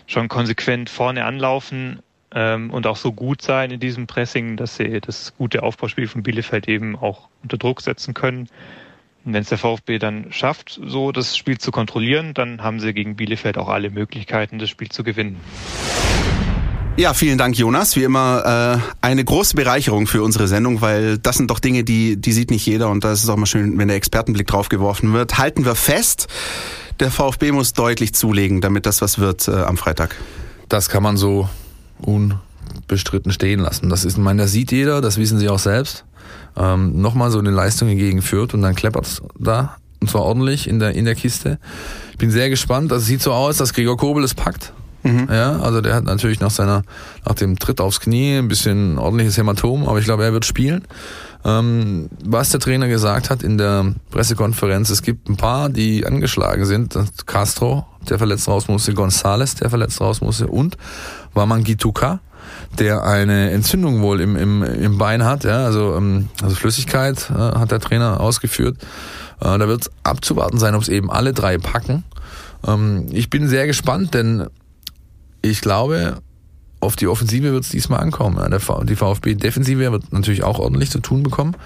[0.06, 2.02] schon konsequent vorne anlaufen
[2.34, 6.66] und auch so gut sein in diesem Pressing, dass sie das gute Aufbauspiel von Bielefeld
[6.66, 8.48] eben auch unter Druck setzen können.
[9.24, 13.16] Wenn es der VfB dann schafft, so das Spiel zu kontrollieren, dann haben sie gegen
[13.16, 15.36] Bielefeld auch alle Möglichkeiten, das Spiel zu gewinnen.
[16.96, 17.96] Ja, vielen Dank, Jonas.
[17.96, 22.20] Wie immer äh, eine große Bereicherung für unsere Sendung, weil das sind doch Dinge, die,
[22.20, 24.68] die sieht nicht jeder und da ist es auch mal schön, wenn der Expertenblick drauf
[24.68, 25.38] geworfen wird.
[25.38, 26.28] Halten wir fest,
[27.00, 30.16] der VfB muss deutlich zulegen, damit das was wird äh, am Freitag.
[30.68, 31.48] Das kann man so
[32.04, 33.88] unbestritten stehen lassen.
[33.88, 36.04] Das ist, ich meine, das sieht jeder, das wissen sie auch selbst
[36.56, 40.68] ähm, nochmal so eine Leistung gegen führt und dann kleppert es da und zwar ordentlich
[40.68, 41.58] in der in der Kiste.
[42.10, 42.92] Ich bin sehr gespannt.
[42.92, 44.72] Also sieht so aus, dass Gregor Kobel es packt.
[45.04, 45.28] Mhm.
[45.30, 46.82] Ja, also der hat natürlich nach seiner
[47.24, 50.82] nach dem Tritt aufs Knie ein bisschen ordentliches Hämatom, aber ich glaube, er wird spielen.
[51.44, 56.64] Ähm, was der Trainer gesagt hat in der Pressekonferenz, es gibt ein paar, die angeschlagen
[56.64, 56.96] sind.
[57.26, 60.76] Castro, der verletzt raus musste, Gonzales, der verletzt raus musste und
[61.34, 62.20] Wamangituka,
[62.78, 67.34] der eine Entzündung wohl im, im, im Bein hat, ja, also, ähm, also Flüssigkeit äh,
[67.34, 68.78] hat der Trainer ausgeführt.
[69.40, 72.04] Äh, da wird abzuwarten sein, ob es eben alle drei packen.
[72.66, 74.46] Ähm, ich bin sehr gespannt, denn
[75.40, 76.18] ich glaube,
[76.82, 78.44] auf die Offensive wird es diesmal ankommen.
[78.88, 81.56] Die VfB-Defensive wird natürlich auch ordentlich zu tun bekommen,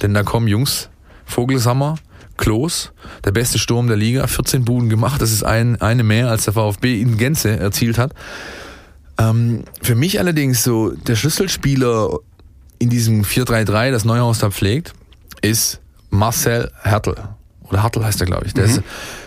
[0.00, 0.88] denn da kommen Jungs,
[1.26, 1.96] Vogelsammer,
[2.38, 2.92] Klos,
[3.24, 6.54] der beste Sturm der Liga, 14 Buden gemacht, das ist ein, eine mehr, als der
[6.54, 8.14] VfB in Gänze erzielt hat.
[9.18, 12.18] Ähm, für mich allerdings so der Schlüsselspieler
[12.78, 14.94] in diesem 4-3-3, das Neuhaus da pflegt,
[15.42, 17.16] ist Marcel Hertel.
[17.72, 18.52] Oder Hartl heißt er, glaube ich.
[18.52, 18.70] Der mhm.
[18.70, 18.82] ist,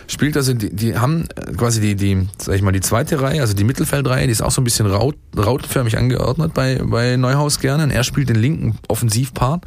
[0.06, 1.26] spielt also, die, die haben
[1.56, 4.52] quasi die, die, sag ich mal, die zweite Reihe, also die Mittelfeldreihe, die ist auch
[4.52, 7.82] so ein bisschen raut, rautenförmig angeordnet bei, bei Neuhaus gerne.
[7.82, 9.64] Und er spielt den linken Offensivpart.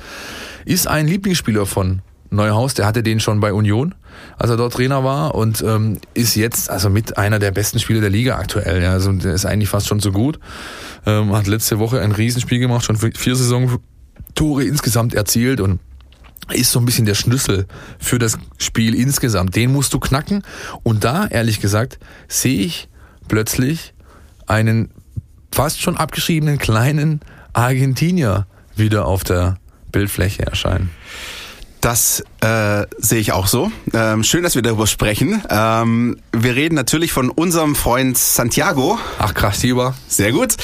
[0.64, 2.02] Ist ein Lieblingsspieler von
[2.32, 3.96] Neuhaus, der hatte den schon bei Union,
[4.38, 8.02] als er dort Trainer war und ähm, ist jetzt also mit einer der besten Spieler
[8.02, 8.82] der Liga aktuell.
[8.82, 8.92] Ja.
[8.92, 10.40] Also der ist eigentlich fast schon so gut.
[11.06, 13.80] Ähm, hat letzte Woche ein Riesenspiel gemacht, schon vier Saison
[14.36, 15.80] Tore insgesamt erzielt und
[16.52, 17.68] ist so ein bisschen der Schlüssel
[18.00, 19.56] für das Spiel insgesamt.
[19.56, 20.44] Den musst du knacken.
[20.84, 22.90] Und da, ehrlich gesagt, sehe ich
[23.28, 23.94] plötzlich
[24.48, 24.90] einen
[25.52, 27.22] fast schon abgeschriebenen kleinen
[27.54, 29.58] Argentinier wieder auf der
[29.92, 30.90] Bildfläche erscheinen.
[31.82, 33.72] Das äh, sehe ich auch so.
[33.94, 35.42] Ähm, schön, dass wir darüber sprechen.
[35.50, 39.00] Ähm, wir reden natürlich von unserem Freund Santiago.
[39.18, 39.96] Ach krass, lieber.
[40.08, 40.56] Sehr gut.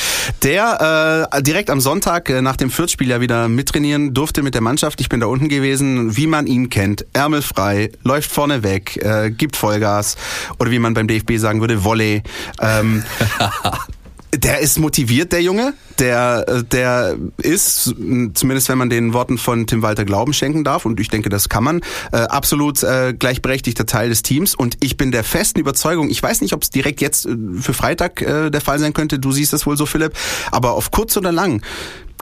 [0.43, 4.61] Der äh, direkt am Sonntag äh, nach dem Viertspiel ja wieder mittrainieren durfte mit der
[4.61, 4.99] Mannschaft.
[4.99, 7.05] Ich bin da unten gewesen, wie man ihn kennt.
[7.13, 10.17] Ärmelfrei, läuft vorne weg, äh, gibt Vollgas.
[10.59, 12.23] Oder wie man beim DFB sagen würde, Volley.
[12.61, 13.03] Ähm,
[14.37, 15.73] Der ist motiviert, der Junge.
[15.99, 17.93] Der, äh, der ist,
[18.33, 21.49] zumindest wenn man den Worten von Tim Walter Glauben schenken darf, und ich denke, das
[21.49, 21.81] kann man,
[22.11, 24.55] äh, absolut äh, gleichberechtigter Teil des Teams.
[24.55, 27.27] Und ich bin der festen Überzeugung, ich weiß nicht, ob es direkt jetzt
[27.59, 30.13] für Freitag der Fall sein könnte, du siehst das wohl so, Philipp,
[30.51, 31.61] aber auf kurz oder lang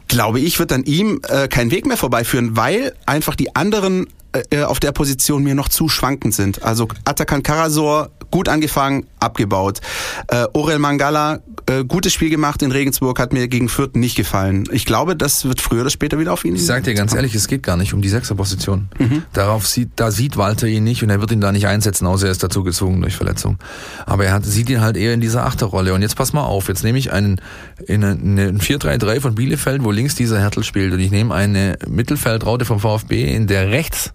[0.07, 4.07] glaube ich, wird an ihm äh, kein Weg mehr vorbeiführen, weil einfach die anderen
[4.49, 6.63] äh, auf der Position mir noch zu schwankend sind.
[6.63, 9.79] Also Atakan Karasor gut angefangen, abgebaut.
[10.27, 14.67] Äh, Orel Mangala äh, gutes Spiel gemacht in Regensburg, hat mir gegen Fürth nicht gefallen.
[14.71, 16.55] Ich glaube, das wird früher oder später wieder auf ihn.
[16.55, 18.89] Ich sag dir ganz ehrlich, es geht gar nicht um die Sechserposition.
[18.97, 19.23] Mhm.
[19.33, 22.25] Darauf sieht, da sieht Walter ihn nicht und er wird ihn da nicht einsetzen, außer
[22.25, 23.59] er ist dazu gezwungen durch Verletzung.
[24.05, 25.93] Aber er hat, sieht ihn halt eher in dieser Achterrolle.
[25.93, 27.39] Und jetzt pass mal auf, jetzt nehme ich einen
[27.85, 31.77] in eine, eine 4-3-3 von Bielefeld, wo links dieser Hertel spielt und ich nehme eine
[31.87, 34.11] Mittelfeldraute vom VfB, in der rechts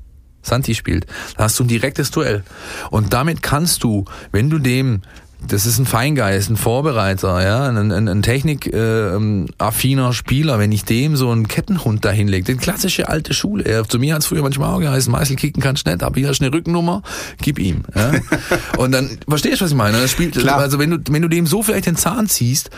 [0.48, 2.42] Santi spielt, da hast du ein direktes Duell.
[2.90, 5.02] Und damit kannst du, wenn du dem
[5.46, 10.58] das ist ein Feingeist, ein Vorbereiter, ja, ein, ein, ein technikaffiner äh, Spieler.
[10.58, 13.70] Wenn ich dem so einen Kettenhund da hinlege, den klassische alte Schule.
[13.70, 16.28] Ja, zu mir hat es früher manchmal auch geheißen, Meißel kicken kannst nicht, aber hier
[16.28, 17.02] hast eine Rückennummer,
[17.40, 17.82] gib ihm.
[17.94, 18.12] Ja.
[18.78, 20.00] Und dann verstehst du, was ich meine?
[20.00, 20.58] Das spielt, Klar.
[20.58, 22.70] also wenn du, wenn du dem so vielleicht den Zahn ziehst,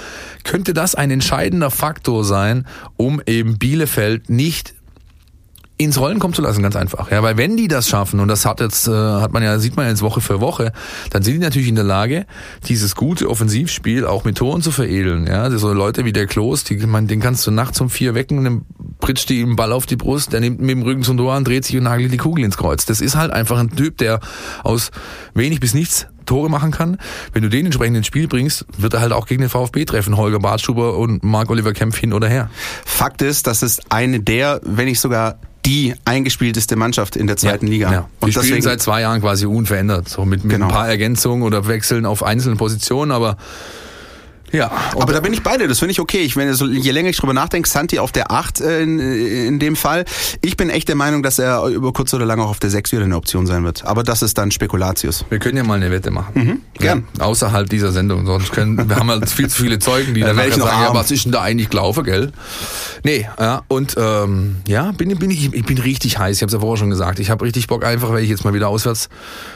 [0.44, 2.66] könnte das ein entscheidender Faktor sein,
[2.96, 4.74] um eben Bielefeld nicht
[5.80, 7.10] ins Rollen kommen zu lassen, ganz einfach.
[7.10, 9.76] Ja, weil wenn die das schaffen, und das hat jetzt, äh, hat man ja, sieht
[9.76, 10.72] man jetzt Woche für Woche,
[11.08, 12.26] dann sind die natürlich in der Lage,
[12.68, 15.26] dieses gute Offensivspiel auch mit Toren zu veredeln.
[15.26, 18.44] Ja, so Leute wie der Klos, die, man, den kannst du nachts um vier wecken,
[18.44, 18.62] dann
[19.00, 21.44] pritscht die ihm Ball auf die Brust, der nimmt mit dem Rücken zum Tor an,
[21.44, 22.84] dreht sich und nagelt die Kugel ins Kreuz.
[22.84, 24.20] Das ist halt einfach ein Typ, der
[24.62, 24.90] aus
[25.32, 26.98] wenig bis nichts Tore machen kann.
[27.32, 30.18] Wenn du den entsprechend ins Spiel bringst, wird er halt auch gegen den VfB treffen.
[30.18, 32.50] Holger Bartschuber und Marc-Oliver Kempf hin oder her.
[32.84, 35.38] Fakt ist, dass es eine der, wenn nicht sogar
[35.70, 37.92] die eingespielteste Mannschaft in der zweiten ja, Liga.
[37.92, 38.08] Ja.
[38.18, 40.66] Und Wir spielen seit zwei Jahren quasi unverändert, so mit, mit genau.
[40.66, 43.36] ein paar Ergänzungen oder Wechseln auf einzelnen Positionen, aber
[44.52, 46.20] ja, aber da bin ich beide, das finde ich okay.
[46.20, 49.58] Ich, wenn so, je länger ich drüber nachdenke, Santi auf der 8 äh, in, in
[49.58, 50.04] dem Fall.
[50.42, 52.92] Ich bin echt der Meinung, dass er über kurz oder lang auch auf der 6
[52.92, 53.84] wieder eine Option sein wird.
[53.84, 55.24] Aber das ist dann Spekulatius.
[55.28, 56.32] Wir können ja mal eine Wette machen.
[56.34, 57.04] Mhm, gern.
[57.18, 58.26] Ja, außerhalb dieser Sendung.
[58.26, 60.82] Sonst können, wir haben halt viel zu viele Zeugen, die dann nachher sagen, arm.
[60.82, 62.32] ja, was ist denn da eigentlich gelaufen, gell?
[63.04, 66.36] Nee, ja, und ähm, ja, bin, bin ich, ich bin richtig heiß.
[66.36, 67.18] Ich habe es ja vorher schon gesagt.
[67.18, 69.08] Ich habe richtig Bock einfach, weil ich jetzt mal wieder auswärts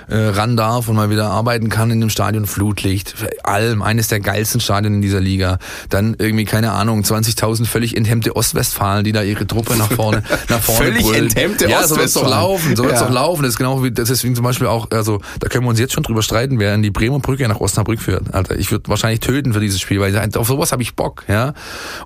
[0.08, 3.14] äh, ran darf und mal wieder arbeiten kann in dem Stadion Flutlicht.
[3.42, 5.58] Allem, eines der geilsten Stadien Stadien in dieser Liga.
[5.88, 10.60] Dann irgendwie, keine Ahnung, 20.000 völlig enthemmte Ostwestfalen, die da ihre Truppe nach vorne, nach
[10.60, 11.24] vorne Völlig brüllen.
[11.24, 13.06] enthemmte Ja, so wird's doch laufen, so wird's ja.
[13.06, 13.42] doch laufen.
[13.42, 16.02] Das ist genau wie, deswegen zum Beispiel auch, also, da können wir uns jetzt schon
[16.02, 18.34] drüber streiten, wer in die Bremer Brücke nach Osnabrück führt.
[18.34, 21.54] Alter, ich würde wahrscheinlich töten für dieses Spiel, weil auf sowas habe ich Bock, ja.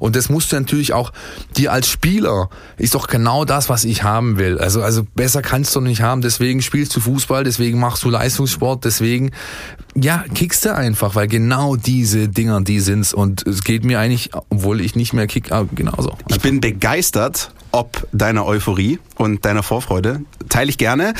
[0.01, 1.12] Und das musst du natürlich auch,
[1.57, 4.59] dir als Spieler, ist doch genau das, was ich haben will.
[4.59, 8.85] Also, also besser kannst du nicht haben, deswegen spielst du Fußball, deswegen machst du Leistungssport,
[8.85, 9.33] deswegen,
[10.01, 13.12] ja, kickst du einfach, weil genau diese Dinger, die sind's.
[13.12, 16.16] Und es geht mir eigentlich, obwohl ich nicht mehr kick, ah, genauso.
[16.28, 20.22] Ich bin begeistert ob deiner Euphorie und deiner Vorfreude.
[20.49, 21.12] Teile ich gerne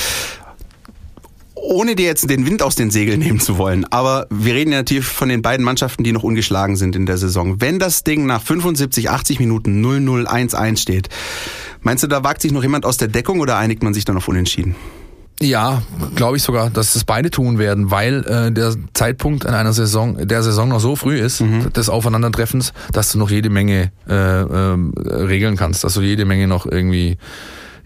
[1.61, 4.79] ohne dir jetzt den Wind aus den Segeln nehmen zu wollen, aber wir reden ja
[4.79, 7.61] natürlich von den beiden Mannschaften, die noch ungeschlagen sind in der Saison.
[7.61, 11.09] Wenn das Ding nach 75, 80 Minuten 0-0-1-1 steht,
[11.83, 14.17] meinst du, da wagt sich noch jemand aus der Deckung oder einigt man sich dann
[14.17, 14.77] auf Unentschieden?
[15.41, 15.83] Ja,
[16.17, 20.27] glaube ich sogar, dass das beide tun werden, weil äh, der Zeitpunkt in einer Saison,
[20.27, 21.73] der Saison noch so früh ist, mhm.
[21.73, 24.77] des Aufeinandertreffens, dass du noch jede Menge äh, äh,
[25.07, 27.19] regeln kannst, dass du jede Menge noch irgendwie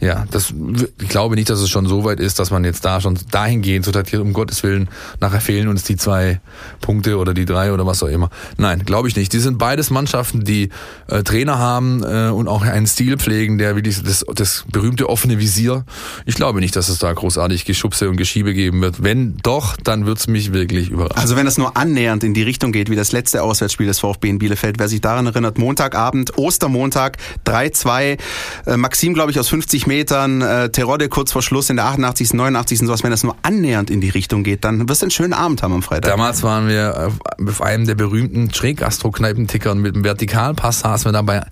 [0.03, 0.53] ja, das,
[1.01, 3.85] ich glaube nicht, dass es schon so weit ist, dass man jetzt da schon dahingehend
[3.85, 4.89] so datiert, um Gottes Willen,
[5.21, 6.41] nachher fehlen uns die zwei
[6.81, 8.29] Punkte oder die drei oder was auch immer.
[8.57, 9.33] Nein, glaube ich nicht.
[9.33, 10.71] Die sind beides Mannschaften, die
[11.07, 15.39] äh, Trainer haben äh, und auch einen Stil pflegen, der wie das, das berühmte offene
[15.39, 15.85] Visier.
[16.27, 19.05] Ich glaube nicht, dass es da großartig Geschubse und Geschiebe geben wird.
[19.05, 21.23] Wenn doch, dann wird's mich wirklich überraschen.
[21.23, 24.31] Also wenn es nur annähernd in die Richtung geht, wie das letzte Auswärtsspiel des VfB
[24.31, 28.19] in Bielefeld, wer sich daran erinnert, Montagabend, Ostermontag, 3-2,
[28.67, 31.85] äh, Maxim, glaube ich, aus 50 Metern Metern, äh, Terodde kurz vor Schluss in der
[31.85, 32.79] 88., 89.
[32.87, 35.63] sowas, wenn das nur annähernd in die Richtung geht, dann wirst du einen schönen Abend
[35.63, 36.11] haben am Freitag.
[36.11, 37.13] Damals waren wir
[37.47, 41.43] auf einem der berühmten Schräggastro-Kneipenticker und mit dem Vertikalpass saßen wir da bei,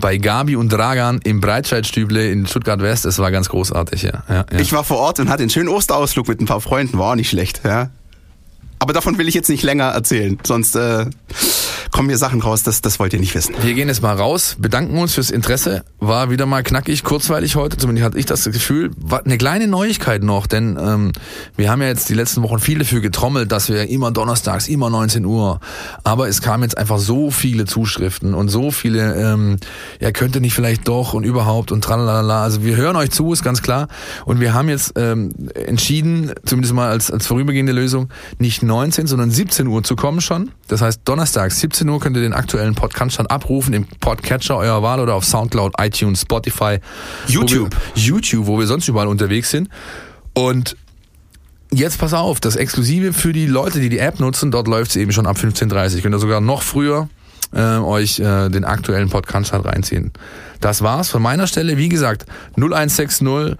[0.00, 3.04] bei Gabi und Dragan im Breitscheidstüble in Stuttgart West.
[3.04, 4.24] Es war ganz großartig, ja.
[4.28, 4.58] ja, ja.
[4.58, 7.14] Ich war vor Ort und hatte einen schönen Osterausflug mit ein paar Freunden, war auch
[7.14, 7.90] nicht schlecht, ja.
[8.84, 11.06] Aber davon will ich jetzt nicht länger erzählen, sonst äh,
[11.94, 13.54] kommen hier Sachen raus, das, das wollt ihr nicht wissen.
[13.62, 15.84] Wir gehen jetzt mal raus, bedanken uns fürs Interesse.
[16.00, 18.90] War wieder mal knackig, kurzweilig heute, zumindest hatte ich das Gefühl.
[18.96, 21.12] War eine kleine Neuigkeit noch, denn ähm,
[21.56, 24.90] wir haben ja jetzt die letzten Wochen viel dafür getrommelt, dass wir immer donnerstags, immer
[24.90, 25.60] 19 Uhr.
[26.02, 29.58] Aber es kamen jetzt einfach so viele Zuschriften und so viele, ähm,
[30.00, 32.42] ja, könnte nicht vielleicht doch und überhaupt und tralala.
[32.42, 33.86] Also wir hören euch zu, ist ganz klar.
[34.24, 38.08] Und wir haben jetzt ähm, entschieden, zumindest mal als, als vorübergehende Lösung,
[38.38, 40.50] nicht 19, sondern 17 Uhr zu kommen schon.
[40.68, 44.56] Das heißt, donnerstags 17 17 Uhr könnt ihr den aktuellen Podcast dann abrufen im Podcatcher
[44.56, 46.78] eurer Wahl oder auf Soundcloud, iTunes, Spotify,
[47.26, 49.68] YouTube, wo wir, YouTube, wo wir sonst überall unterwegs sind.
[50.34, 50.76] Und
[51.72, 54.96] jetzt pass auf, das Exklusive für die Leute, die die App nutzen, dort läuft es
[54.96, 57.08] eben schon ab 15.30 Könnt ihr sogar noch früher
[57.52, 60.12] äh, euch äh, den aktuellen Podcast reinziehen.
[60.60, 61.76] Das war's von meiner Stelle.
[61.76, 62.24] Wie gesagt,
[62.56, 63.56] 0160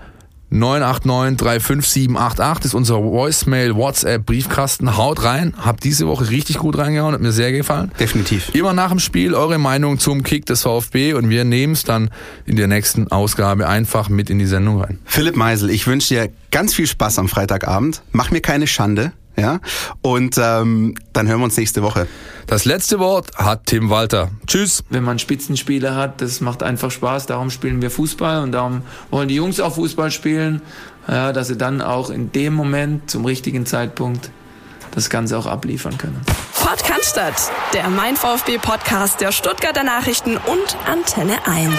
[0.55, 4.97] 989 35788 ist unser Voicemail, WhatsApp, Briefkasten.
[4.97, 5.53] Haut rein.
[5.59, 7.13] Hab diese Woche richtig gut reingehauen.
[7.13, 7.91] Hat mir sehr gefallen.
[7.99, 8.55] Definitiv.
[8.55, 12.11] Immer nach dem Spiel eure Meinung zum Kick des VfB und wir nehmen es dann
[12.47, 15.01] in der nächsten Ausgabe einfach mit in die Sendung rein.
[15.05, 18.03] Philipp Meisel, ich wünsche dir ganz viel Spaß am Freitagabend.
[18.13, 19.13] Mach mir keine Schande.
[19.37, 19.59] Ja,
[20.01, 22.07] und ähm, dann hören wir uns nächste Woche.
[22.47, 24.31] Das letzte Wort hat Tim Walter.
[24.47, 24.85] Tschüss.
[24.91, 27.27] Wenn man Spitzenspieler hat, das macht einfach Spaß.
[27.27, 30.63] Darum spielen wir Fußball und darum wollen die Jungs auch Fußball spielen,
[31.09, 34.31] ja, dass sie dann auch in dem Moment zum richtigen Zeitpunkt
[34.93, 36.21] das Ganze auch abliefern können.
[36.63, 37.21] Podcast,
[37.73, 41.73] der Mein VfB Podcast der Stuttgarter Nachrichten und Antenne 1.